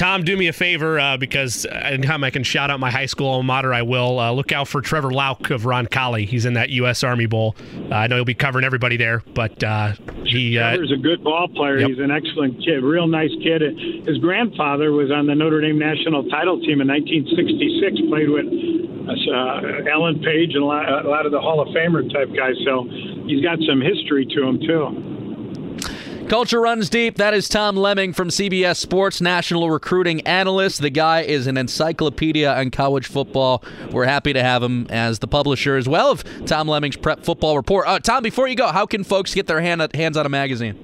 [0.00, 3.28] Tom, do me a favor uh, because anytime I can shout out my high school
[3.28, 4.18] alma mater, I will.
[4.18, 6.26] Uh, look out for Trevor Lauck of Roncalli.
[6.26, 7.04] He's in that U.S.
[7.04, 7.54] Army Bowl.
[7.90, 9.92] Uh, I know he'll be covering everybody there, but uh,
[10.24, 10.58] he.
[10.58, 11.80] Uh, Trevor's a good ball player.
[11.80, 11.88] Yep.
[11.90, 13.60] He's an excellent kid, real nice kid.
[14.06, 18.08] His grandfather was on the Notre Dame national title team in 1966.
[18.08, 22.10] Played with uh, Alan Page and a lot, a lot of the Hall of Famer
[22.10, 22.56] type guys.
[22.64, 22.88] So
[23.28, 25.19] he's got some history to him too.
[26.30, 27.16] Culture runs deep.
[27.16, 30.80] That is Tom Lemming from CBS Sports, national recruiting analyst.
[30.80, 33.64] The guy is an encyclopedia on college football.
[33.90, 37.56] We're happy to have him as the publisher as well of Tom Lemming's Prep Football
[37.56, 37.84] Report.
[37.88, 40.76] Uh, Tom, before you go, how can folks get their hand, hands on a magazine?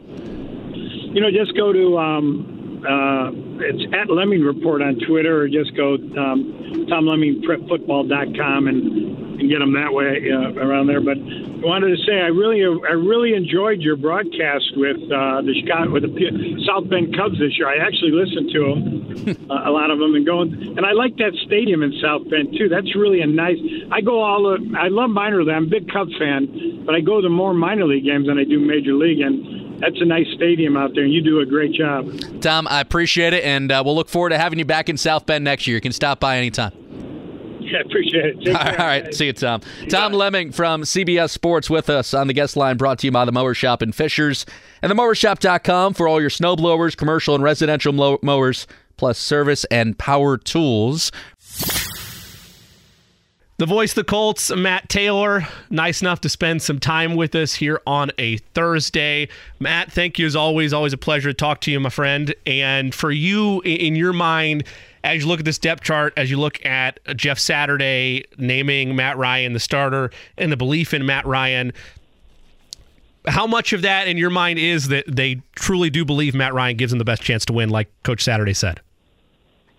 [1.14, 3.30] You know, just go to um, uh,
[3.62, 9.72] it's at Lemming Report on Twitter, or just go um, TomLemmingPrepFootball.com and and get them
[9.74, 11.00] that way uh, around there.
[11.00, 15.54] But I wanted to say I really I really enjoyed your broadcast with uh, the
[15.60, 17.68] Chicago with the South Bend Cubs this year.
[17.68, 21.16] I actually listened to them, uh, a lot of them, and going and I like
[21.16, 22.68] that stadium in South Bend too.
[22.68, 23.58] That's really a nice.
[23.90, 25.54] I go all the I love minor league.
[25.54, 28.44] I'm a big Cubs fan, but I go to more minor league games than I
[28.44, 29.64] do major league and.
[29.76, 32.10] That's a nice stadium out there, and you do a great job.
[32.40, 35.26] Tom, I appreciate it, and uh, we'll look forward to having you back in South
[35.26, 35.74] Bend next year.
[35.74, 36.72] You can stop by anytime.
[37.72, 38.56] Yeah, appreciate it.
[38.56, 39.60] All right, see you, Tom.
[39.88, 43.24] Tom Lemming from CBS Sports with us on the guest line, brought to you by
[43.24, 44.46] the Mower Shop in Fishers
[44.82, 47.92] and themowershop.com for all your snow blowers, commercial and residential
[48.22, 51.10] mowers, plus service and power tools.
[53.58, 57.54] The voice of the Colts, Matt Taylor, nice enough to spend some time with us
[57.54, 59.28] here on a Thursday.
[59.58, 60.74] Matt, thank you as always.
[60.74, 62.34] Always a pleasure to talk to you, my friend.
[62.46, 64.64] And for you, in your mind,
[65.06, 69.16] as you look at this depth chart, as you look at Jeff Saturday naming Matt
[69.16, 71.72] Ryan the starter and the belief in Matt Ryan,
[73.26, 76.76] how much of that in your mind is that they truly do believe Matt Ryan
[76.76, 78.80] gives them the best chance to win, like Coach Saturday said?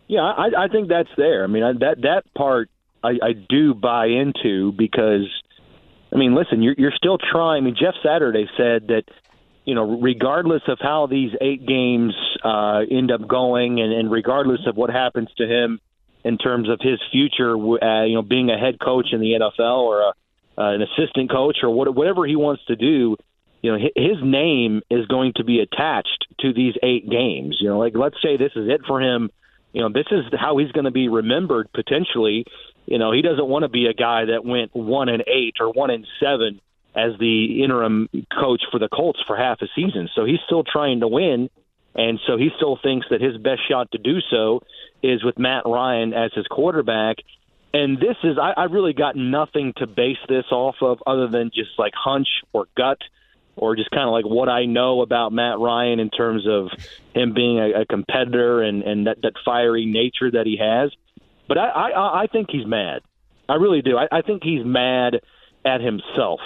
[0.07, 1.43] Yeah, I, I think that's there.
[1.43, 2.69] I mean, that that part
[3.03, 5.27] I, I do buy into because,
[6.13, 7.63] I mean, listen, you're you're still trying.
[7.63, 9.03] I mean, Jeff Saturday said that
[9.67, 14.61] you know, regardless of how these eight games uh, end up going, and, and regardless
[14.65, 15.81] of what happens to him
[16.23, 19.79] in terms of his future, uh, you know, being a head coach in the NFL
[19.79, 20.13] or a,
[20.57, 23.17] uh, an assistant coach or what, whatever he wants to do,
[23.61, 27.57] you know, his name is going to be attached to these eight games.
[27.59, 29.29] You know, like let's say this is it for him.
[29.73, 32.45] You know, this is how he's going to be remembered potentially.
[32.85, 35.73] You know, he doesn't want to be a guy that went one and eight or
[35.73, 36.61] one and seven
[36.97, 40.09] as the interim coach for the Colts for half a season.
[40.15, 41.49] So he's still trying to win,
[41.93, 44.61] and so he still thinks that his best shot to do so
[45.03, 47.17] is with Matt Ryan as his quarterback.
[47.73, 51.51] And this is, I, I really got nothing to base this off of other than
[51.53, 52.97] just like hunch or gut
[53.55, 56.69] or just kind of like what I know about Matt Ryan in terms of
[57.13, 60.91] him being a, a competitor and, and that, that fiery nature that he has.
[61.47, 63.01] But I, I, I think he's mad.
[63.49, 63.97] I really do.
[63.97, 65.21] I, I think he's mad
[65.65, 66.39] at himself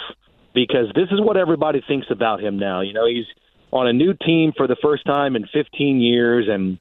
[0.53, 2.81] because this is what everybody thinks about him now.
[2.81, 3.25] You know, he's
[3.71, 6.77] on a new team for the first time in 15 years, and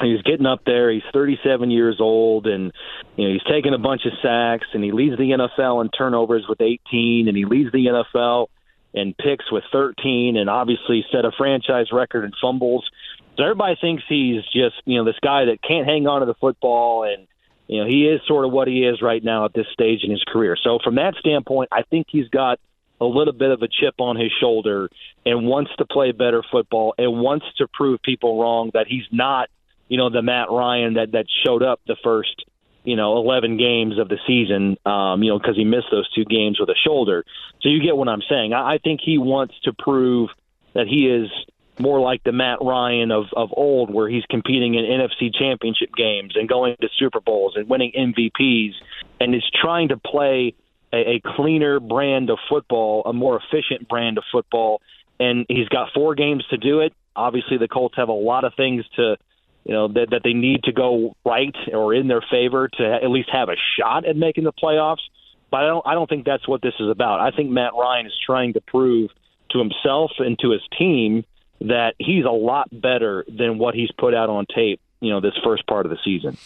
[0.00, 0.90] he's getting up there.
[0.90, 2.72] He's 37 years old, and
[3.16, 6.46] you know he's taking a bunch of sacks, and he leads the NFL in turnovers
[6.48, 8.48] with 18, and he leads the NFL
[8.92, 12.88] in picks with 13, and obviously set a franchise record in fumbles.
[13.36, 16.34] So everybody thinks he's just you know this guy that can't hang on to the
[16.34, 17.26] football, and
[17.66, 20.10] you know he is sort of what he is right now at this stage in
[20.10, 20.56] his career.
[20.62, 22.60] So from that standpoint, I think he's got
[23.00, 24.90] a little bit of a chip on his shoulder
[25.24, 29.48] and wants to play better football and wants to prove people wrong that he's not,
[29.88, 32.44] you know, the Matt Ryan that that showed up the first,
[32.84, 36.24] you know, 11 games of the season, um, you know, because he missed those two
[36.24, 37.24] games with a shoulder.
[37.62, 38.52] So you get what I'm saying.
[38.52, 40.30] I, I think he wants to prove
[40.74, 41.30] that he is
[41.78, 46.36] more like the Matt Ryan of of old, where he's competing in NFC Championship games
[46.36, 48.74] and going to Super Bowls and winning MVPs,
[49.18, 50.54] and is trying to play
[50.92, 54.80] a, a cleaner brand of football, a more efficient brand of football,
[55.18, 56.92] and he's got four games to do it.
[57.14, 59.16] Obviously, the Colts have a lot of things to,
[59.64, 63.10] you know, that, that they need to go right or in their favor to at
[63.10, 65.02] least have a shot at making the playoffs.
[65.50, 67.20] But I don't, I don't think that's what this is about.
[67.20, 69.10] I think Matt Ryan is trying to prove
[69.50, 71.24] to himself and to his team
[71.60, 74.80] that he's a lot better than what he's put out on tape.
[75.00, 76.36] You know, this first part of the season.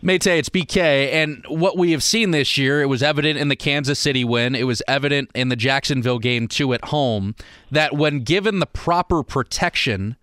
[0.00, 3.56] Mate, it's BK, and what we have seen this year, it was evident in the
[3.56, 7.34] Kansas City win, it was evident in the Jacksonville game too at home,
[7.72, 10.16] that when given the proper protection,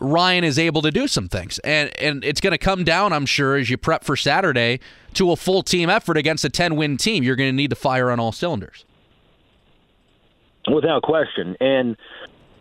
[0.00, 1.60] Ryan is able to do some things.
[1.60, 4.80] And and it's going to come down, I'm sure, as you prep for Saturday,
[5.14, 7.22] to a full team effort against a 10 win team.
[7.22, 8.84] You're going to need to fire on all cylinders.
[10.72, 11.56] Without question.
[11.60, 11.96] And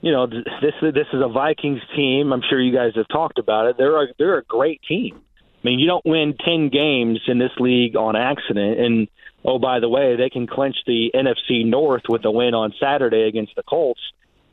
[0.01, 2.31] you know, this this is a Vikings team.
[2.31, 3.77] I'm sure you guys have talked about it.
[3.77, 5.21] They're a, they're a great team.
[5.63, 8.79] I mean, you don't win 10 games in this league on accident.
[8.79, 9.07] And,
[9.45, 13.23] oh, by the way, they can clinch the NFC North with a win on Saturday
[13.23, 14.01] against the Colts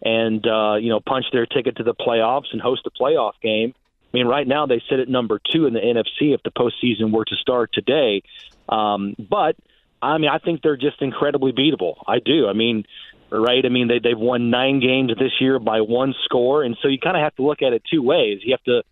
[0.02, 3.74] and, uh, you know, punch their ticket to the playoffs and host a playoff game.
[3.76, 7.12] I mean, right now they sit at number two in the NFC if the postseason
[7.12, 8.22] were to start today.
[8.68, 9.56] Um, but,
[10.00, 11.94] I mean, I think they're just incredibly beatable.
[12.06, 12.48] I do.
[12.48, 12.84] I mean,
[13.32, 13.64] right?
[13.64, 16.62] I mean, they, they've won nine games this year by one score.
[16.62, 18.40] And so you kind of have to look at it two ways.
[18.42, 18.82] You have to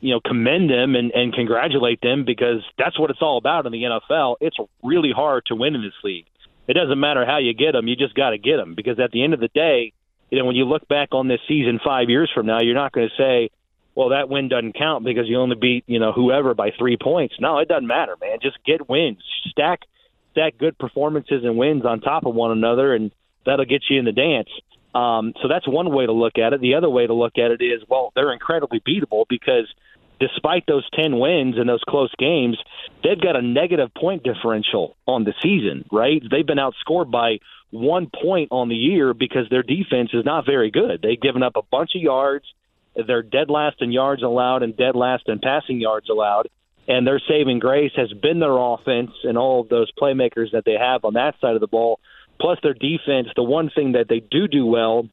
[0.00, 3.72] you know, commend them and, and congratulate them because that's what it's all about in
[3.72, 4.36] the NFL.
[4.40, 6.26] It's really hard to win in this league.
[6.66, 9.10] It doesn't matter how you get them; you just got to get them because at
[9.10, 9.92] the end of the day,
[10.30, 12.92] you know, when you look back on this season five years from now, you're not
[12.92, 13.50] going to say,
[13.94, 17.34] "Well, that win doesn't count because you only beat you know whoever by three points."
[17.40, 18.38] No, it doesn't matter, man.
[18.40, 19.18] Just get wins,
[19.50, 19.80] stack
[20.32, 23.10] stack good performances and wins on top of one another, and
[23.44, 24.48] that'll get you in the dance.
[24.94, 26.60] Um, so that's one way to look at it.
[26.60, 29.72] The other way to look at it is, well, they're incredibly beatable because
[30.20, 32.58] despite those 10 wins and those close games,
[33.02, 36.22] they've got a negative point differential on the season, right?
[36.30, 37.38] They've been outscored by
[37.70, 41.00] one point on the year because their defense is not very good.
[41.02, 42.44] They've given up a bunch of yards.
[42.94, 46.48] They're dead last in yards allowed and dead last in passing yards allowed.
[46.86, 50.76] And their saving grace has been their offense and all of those playmakers that they
[50.78, 52.00] have on that side of the ball,
[52.40, 53.28] plus their defense.
[53.36, 55.08] The one thing that they do do well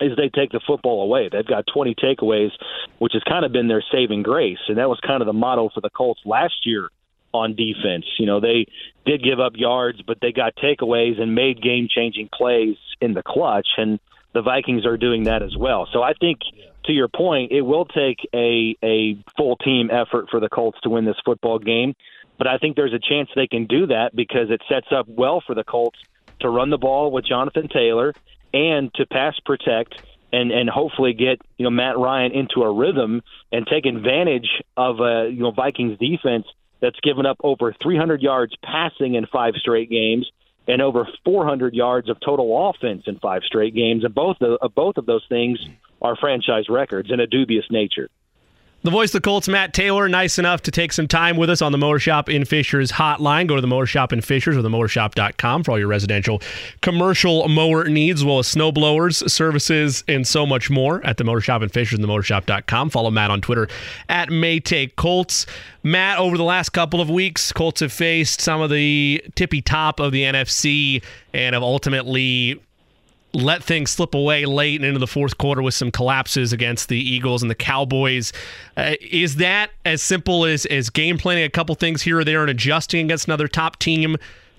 [0.00, 1.28] is they take the football away.
[1.30, 2.50] They've got 20 takeaways,
[2.98, 5.70] which has kind of been their saving grace, and that was kind of the motto
[5.72, 6.88] for the Colts last year
[7.32, 8.06] on defense.
[8.18, 8.66] You know, they
[9.04, 13.68] did give up yards, but they got takeaways and made game-changing plays in the clutch,
[13.76, 13.98] and
[14.32, 15.88] the Vikings are doing that as well.
[15.92, 16.40] So I think
[16.84, 20.90] to your point, it will take a a full team effort for the Colts to
[20.90, 21.94] win this football game,
[22.38, 25.42] but I think there's a chance they can do that because it sets up well
[25.46, 25.98] for the Colts
[26.40, 28.12] to run the ball with Jonathan Taylor
[28.54, 30.00] and to pass protect
[30.32, 35.00] and and hopefully get you know Matt Ryan into a rhythm and take advantage of
[35.00, 36.46] a you know Vikings defense
[36.80, 40.30] that's given up over 300 yards passing in five straight games
[40.66, 44.96] and over 400 yards of total offense in five straight games and both of, both
[44.96, 45.58] of those things
[46.00, 48.08] are franchise records in a dubious nature.
[48.84, 51.62] The voice of the Colts, Matt Taylor, nice enough to take some time with us
[51.62, 53.46] on the Mower Shop in Fishers hotline.
[53.46, 56.42] Go to the Mower Shop in Fishers or the mowershop.com for all your residential
[56.82, 61.24] commercial mower needs, as well as snow blowers, services, and so much more at the
[61.24, 62.90] Mower Shop in Fishers and the mowershop.com.
[62.90, 63.68] Follow Matt on Twitter
[64.10, 65.46] at MayTayColts.
[65.82, 69.98] Matt, over the last couple of weeks, Colts have faced some of the tippy top
[69.98, 72.60] of the NFC and have ultimately
[73.34, 76.98] let things slip away late and into the fourth quarter with some collapses against the
[76.98, 78.32] Eagles and the Cowboys.
[78.76, 82.42] Uh, is that as simple as, as game planning a couple things here or there
[82.42, 84.16] and adjusting against another top team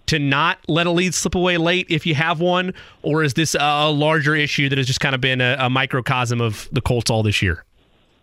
[0.08, 2.74] to not let a lead slip away late if you have one?
[3.02, 6.42] Or is this a larger issue that has just kind of been a, a microcosm
[6.42, 7.64] of the Colts all this year?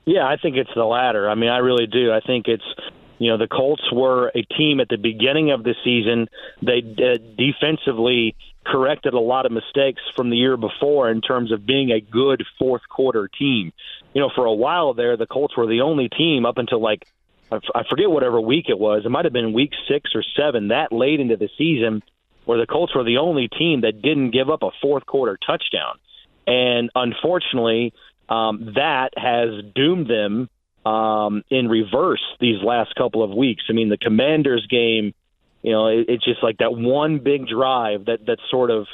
[0.04, 1.30] Yeah, I think it's the latter.
[1.30, 2.12] I mean, I really do.
[2.12, 2.64] I think it's
[3.22, 6.28] you know, the Colts were a team at the beginning of the season.
[6.60, 8.34] They uh, defensively
[8.64, 12.44] corrected a lot of mistakes from the year before in terms of being a good
[12.58, 13.72] fourth quarter team.
[14.14, 17.06] You know, for a while there, the Colts were the only team up until like
[17.50, 19.02] I forget whatever week it was.
[19.04, 22.02] It might have been week six or seven that late into the season
[22.44, 25.98] where the Colts were the only team that didn't give up a fourth quarter touchdown.
[26.46, 27.92] And unfortunately,
[28.28, 30.48] um, that has doomed them
[30.84, 33.64] um, in reverse these last couple of weeks.
[33.68, 35.14] I mean, the Commanders game,
[35.62, 38.86] you know, it, it's just like that one big drive that that sort of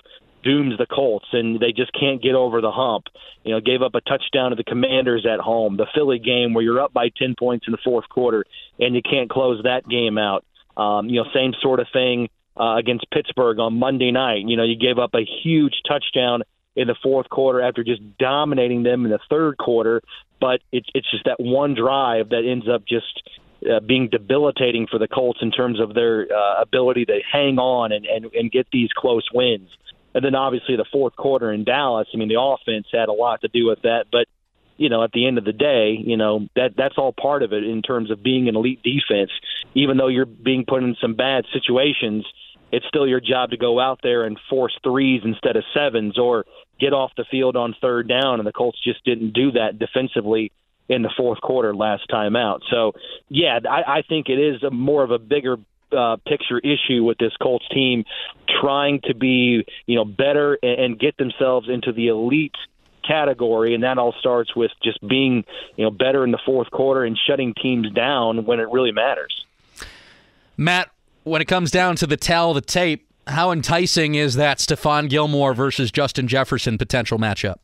[0.45, 3.07] dooms the Colts, and they just can't get over the hump.
[3.45, 5.77] You know, gave up a touchdown to the Commanders at home.
[5.77, 8.45] The Philly game where you're up by ten points in the fourth quarter
[8.78, 10.45] and you can't close that game out.
[10.77, 12.28] Um, you know, same sort of thing
[12.59, 14.45] uh, against Pittsburgh on Monday night.
[14.47, 16.43] You know, you gave up a huge touchdown
[16.77, 20.03] in the fourth quarter after just dominating them in the third quarter.
[20.40, 23.23] But it, it's just that one drive that ends up just
[23.67, 27.93] uh, being debilitating for the Colts in terms of their uh, ability to hang on
[27.93, 29.69] and, and, and get these close wins.
[30.15, 33.41] And then obviously the fourth quarter in Dallas, I mean, the offense had a lot
[33.43, 34.07] to do with that.
[34.11, 34.27] But,
[34.77, 37.53] you know, at the end of the day, you know, that that's all part of
[37.53, 39.31] it in terms of being an elite defense.
[39.75, 42.27] Even though you're being put in some bad situations,
[42.71, 46.47] it's still your job to go out there and force threes instead of sevens or
[46.79, 48.41] get off the field on third down.
[48.41, 50.53] And the Colts just didn't do that defensively
[50.89, 52.62] in the fourth quarter last time out.
[52.70, 52.93] So,
[53.28, 55.59] yeah, I, I think it is a more of a bigger
[55.93, 58.05] uh, picture issue with this Colts team
[58.60, 62.56] trying to be, you know, better and, and get themselves into the elite
[63.06, 65.44] category, and that all starts with just being,
[65.77, 69.47] you know, better in the fourth quarter and shutting teams down when it really matters.
[70.56, 70.90] Matt,
[71.24, 75.55] when it comes down to the tell the tape, how enticing is that Stephon Gilmore
[75.55, 77.56] versus Justin Jefferson potential matchup?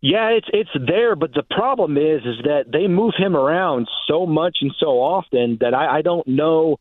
[0.00, 4.26] Yeah, it's it's there, but the problem is is that they move him around so
[4.26, 6.78] much and so often that I, I don't know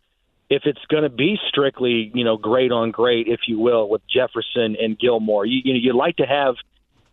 [0.49, 4.01] if it's going to be strictly you know great on great, if you will, with
[4.07, 5.45] Jefferson and Gilmore.
[5.45, 6.55] You you know you'd like to have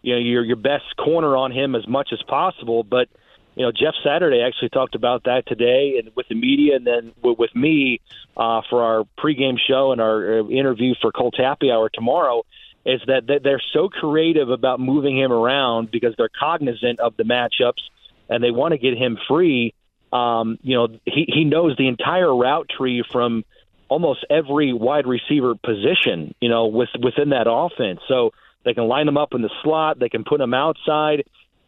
[0.02, 3.08] you know your your best corner on him as much as possible, but
[3.56, 7.12] you know, Jeff Saturday actually talked about that today and with the media, and then
[7.22, 8.02] with me
[8.36, 12.42] uh, for our pregame show and our uh, interview for Colts Happy Hour tomorrow.
[12.86, 17.82] Is that they're so creative about moving him around because they're cognizant of the matchups
[18.28, 19.74] and they want to get him free.
[20.12, 23.44] Um, you know, he, he knows the entire route tree from
[23.88, 26.34] almost every wide receiver position.
[26.40, 28.30] You know, with within that offense, so
[28.64, 31.24] they can line him up in the slot, they can put him outside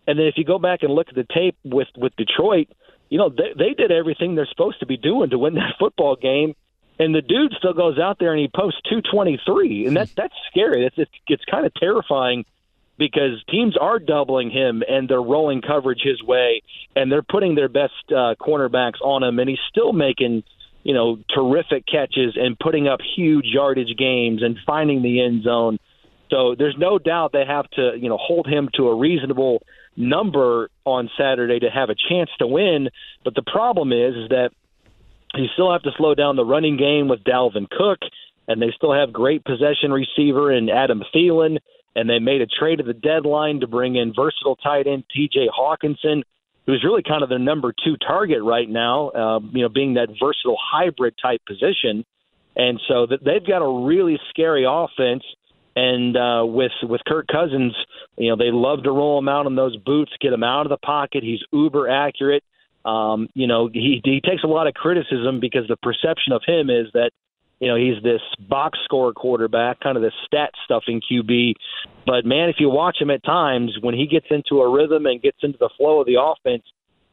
[0.08, 2.68] and then if you go back and look at the tape with with Detroit,
[3.10, 6.16] you know they, they did everything they're supposed to be doing to win that football
[6.16, 6.54] game,
[6.98, 10.84] and the dude still goes out there and he posts 223, and that that's scary.
[10.84, 12.44] It's it's, it's kind of terrifying
[12.98, 16.62] because teams are doubling him and they're rolling coverage his way,
[16.96, 20.42] and they're putting their best uh, cornerbacks on him, and he's still making
[20.82, 25.78] you know terrific catches and putting up huge yardage games and finding the end zone.
[26.30, 29.62] So there's no doubt they have to you know hold him to a reasonable
[29.96, 32.88] number on Saturday to have a chance to win.
[33.24, 34.50] But the problem is, is that
[35.34, 37.98] you still have to slow down the running game with Dalvin Cook,
[38.46, 41.58] and they still have great possession receiver in Adam Thielen.
[41.96, 45.48] And they made a trade at the deadline to bring in versatile tight end T.J.
[45.48, 46.22] Hockenson,
[46.66, 49.08] who's really kind of their number two target right now.
[49.08, 52.04] Uh, you know, being that versatile hybrid type position.
[52.54, 55.24] And so they've got a really scary offense
[55.78, 57.72] and uh, with with Kirk Cousins,
[58.16, 60.70] you know they love to roll him out on those boots, get him out of
[60.70, 61.22] the pocket.
[61.22, 62.42] He's uber accurate.
[62.88, 66.70] Um, you know he he takes a lot of criticism because the perception of him
[66.70, 67.10] is that
[67.60, 71.54] you know he's this box score quarterback, kind of this stat stuffing QB.
[72.06, 75.20] But man, if you watch him at times when he gets into a rhythm and
[75.20, 76.62] gets into the flow of the offense,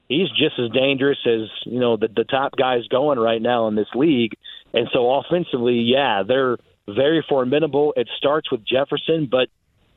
[0.08, 3.76] he's just as dangerous as you know the the top guys going right now in
[3.76, 4.32] this league.
[4.74, 6.58] And so offensively, yeah, they're
[6.88, 7.94] very formidable.
[7.98, 9.50] It starts with Jefferson, but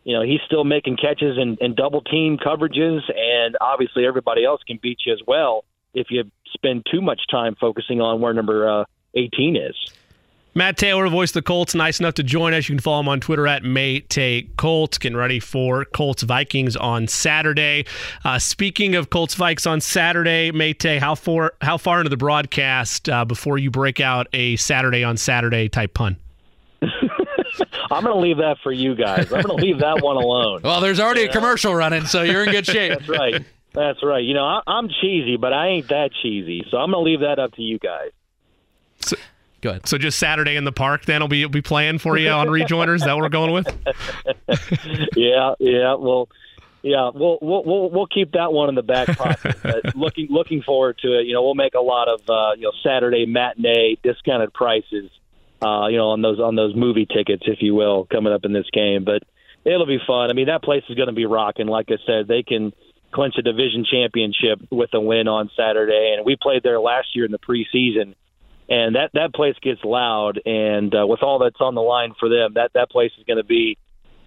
[0.03, 4.61] you know he's still making catches and, and double team coverages, and obviously everybody else
[4.67, 8.69] can beat you as well if you spend too much time focusing on where number
[8.69, 8.85] uh,
[9.15, 9.74] 18 is.
[10.55, 12.69] Matt Taylor, voice of the Colts, nice enough to join us.
[12.69, 14.98] You can follow him on Twitter at MayTayColts.
[14.98, 17.86] Getting ready for Colts Vikings on Saturday.
[18.24, 23.09] Uh, speaking of Colts Vikes on Saturday, Maytay, how far how far into the broadcast
[23.09, 26.16] uh, before you break out a Saturday on Saturday type pun?
[27.90, 29.32] I'm going to leave that for you guys.
[29.32, 30.60] I'm going to leave that one alone.
[30.69, 32.98] Well, there's already a commercial running, so you're in good shape.
[32.98, 33.44] That's right.
[33.74, 34.24] That's right.
[34.24, 36.65] You know, I, I'm cheesy, but I ain't that cheesy.
[36.70, 38.11] So I'm going to leave that up to you guys.
[39.01, 39.16] So,
[39.61, 39.89] Go ahead.
[39.89, 42.47] So just Saturday in the park, then will be will be playing for you on
[42.47, 43.05] rejoiners.
[43.05, 43.66] that what we're going with?
[45.16, 45.95] yeah, yeah.
[45.95, 46.28] Well,
[46.82, 47.11] yeah.
[47.12, 49.57] We'll we'll we'll, we'll keep that one in the back pocket.
[49.62, 51.27] but looking looking forward to it.
[51.27, 55.11] You know, we'll make a lot of uh, you know Saturday matinee discounted prices
[55.61, 58.53] uh, you know, on those on those movie tickets, if you will, coming up in
[58.53, 59.05] this game.
[59.05, 59.23] But
[59.65, 60.31] it'll be fun.
[60.31, 61.66] I mean, that place is going to be rocking.
[61.66, 62.73] Like I said, they can
[63.13, 67.25] clinch a division championship with a win on Saturday, and we played there last year
[67.25, 68.15] in the preseason.
[68.71, 72.29] And that that place gets loud, and uh, with all that's on the line for
[72.29, 73.79] them, that that place is going to be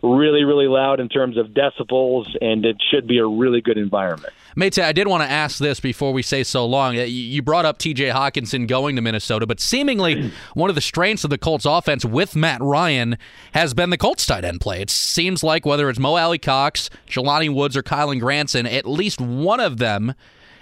[0.04, 4.34] really, really loud in terms of decibels, and it should be a really good environment.
[4.56, 6.96] Mate, I did want to ask this before we say so long.
[6.96, 11.30] You brought up TJ Hockenson going to Minnesota, but seemingly one of the strengths of
[11.30, 13.18] the Colts offense with Matt Ryan
[13.54, 14.82] has been the Colts tight end play.
[14.82, 19.60] It seems like whether it's Mo Alie-Cox, Jelani Woods, or Kylen Granson, at least one
[19.60, 20.14] of them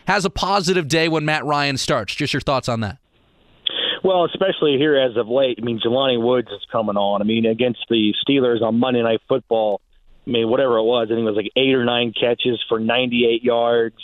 [0.06, 2.14] has a positive day when Matt Ryan starts.
[2.14, 2.98] Just your thoughts on that.
[4.04, 5.60] Well, especially here as of late.
[5.62, 7.22] I mean, Jelani Woods is coming on.
[7.22, 9.82] I mean, against the Steelers on Monday Night Football.
[10.26, 12.80] I mean, whatever it was, I think it was like eight or nine catches for
[12.80, 13.98] 98 yards.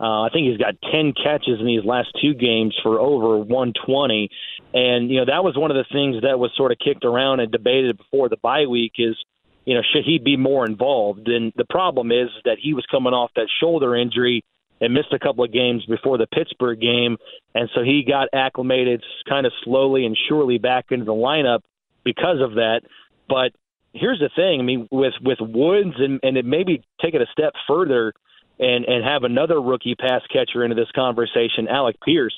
[0.00, 4.28] Uh, I think he's got 10 catches in these last two games for over 120.
[4.74, 7.40] And, you know, that was one of the things that was sort of kicked around
[7.40, 9.16] and debated before the bye week is,
[9.64, 11.26] you know, should he be more involved?
[11.28, 14.44] And the problem is that he was coming off that shoulder injury
[14.80, 17.16] and missed a couple of games before the Pittsburgh game,
[17.54, 21.60] and so he got acclimated kind of slowly and surely back into the lineup
[22.04, 22.82] because of that.
[23.28, 23.52] But
[23.92, 27.26] here's the thing: I mean, with with Woods and and it maybe take it a
[27.32, 28.12] step further,
[28.58, 32.34] and and have another rookie pass catcher into this conversation, Alec Pierce.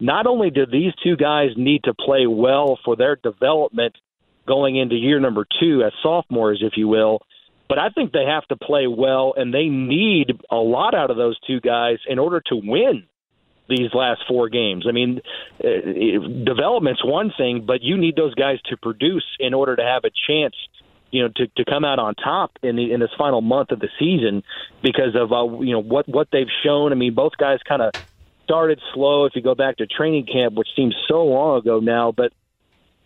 [0.00, 3.94] Not only do these two guys need to play well for their development
[4.46, 7.20] going into year number two as sophomores, if you will,
[7.72, 11.16] but I think they have to play well, and they need a lot out of
[11.16, 13.04] those two guys in order to win
[13.66, 14.84] these last four games.
[14.86, 15.22] I mean,
[15.64, 20.04] uh, development's one thing, but you need those guys to produce in order to have
[20.04, 20.54] a chance
[21.12, 23.80] you know to, to come out on top in the in this final month of
[23.80, 24.42] the season
[24.82, 26.92] because of uh, you know what what they've shown.
[26.92, 27.94] I mean, both guys kind of
[28.44, 29.24] started slow.
[29.24, 32.34] If you go back to training camp, which seems so long ago now, but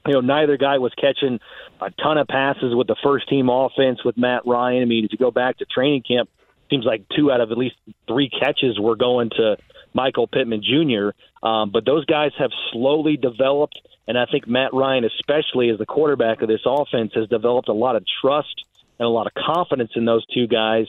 [0.06, 1.40] you know neither guy was catching
[1.80, 4.82] a ton of passes with the first team offense with Matt Ryan.
[4.82, 6.28] I mean, if you go back to training camp,
[6.70, 7.76] seems like two out of at least
[8.06, 9.56] three catches were going to
[9.94, 11.10] Michael Pittman Jr.
[11.46, 13.78] Um, but those guys have slowly developed
[14.08, 17.72] and I think Matt Ryan, especially as the quarterback of this offense, has developed a
[17.72, 18.64] lot of trust
[18.98, 20.86] and a lot of confidence in those two guys.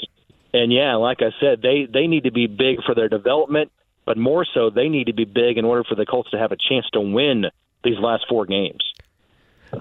[0.53, 3.71] And yeah, like I said, they they need to be big for their development,
[4.05, 6.51] but more so, they need to be big in order for the Colts to have
[6.51, 7.45] a chance to win
[7.83, 8.93] these last four games.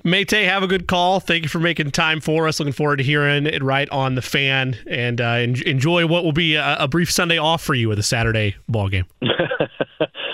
[0.04, 1.20] Mate, have a good call.
[1.20, 2.58] Thank you for making time for us.
[2.58, 6.54] Looking forward to hearing it right on the fan and uh, enjoy what will be
[6.54, 9.06] a, a, brief Sunday off for you with a Saturday ball game.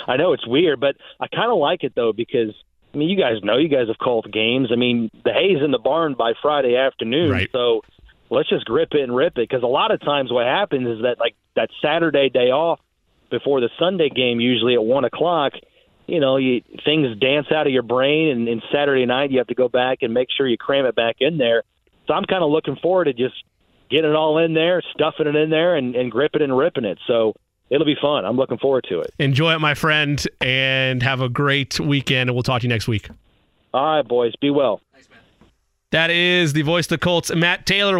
[0.06, 2.54] I know it's weird, but I kind of like it though because
[2.92, 4.68] I mean, you guys know, you guys have called games.
[4.70, 7.48] I mean, the hay's in the barn by Friday afternoon, right.
[7.52, 7.82] so
[8.28, 9.48] let's just grip it and rip it.
[9.48, 12.80] Because a lot of times, what happens is that like that Saturday day off
[13.30, 15.52] before the Sunday game, usually at one o'clock,
[16.12, 19.46] you know, you things dance out of your brain, and, and Saturday night you have
[19.46, 21.62] to go back and make sure you cram it back in there.
[22.06, 23.42] So I'm kind of looking forward to just
[23.90, 26.98] getting it all in there, stuffing it in there, and, and gripping and ripping it.
[27.06, 27.32] So
[27.70, 28.26] it'll be fun.
[28.26, 29.14] I'm looking forward to it.
[29.18, 32.28] Enjoy it, my friend, and have a great weekend.
[32.28, 33.08] And we'll talk to you next week.
[33.72, 34.34] All right, boys.
[34.38, 34.82] Be well.
[35.92, 37.98] That is the voice of the Colts, Matt Taylor.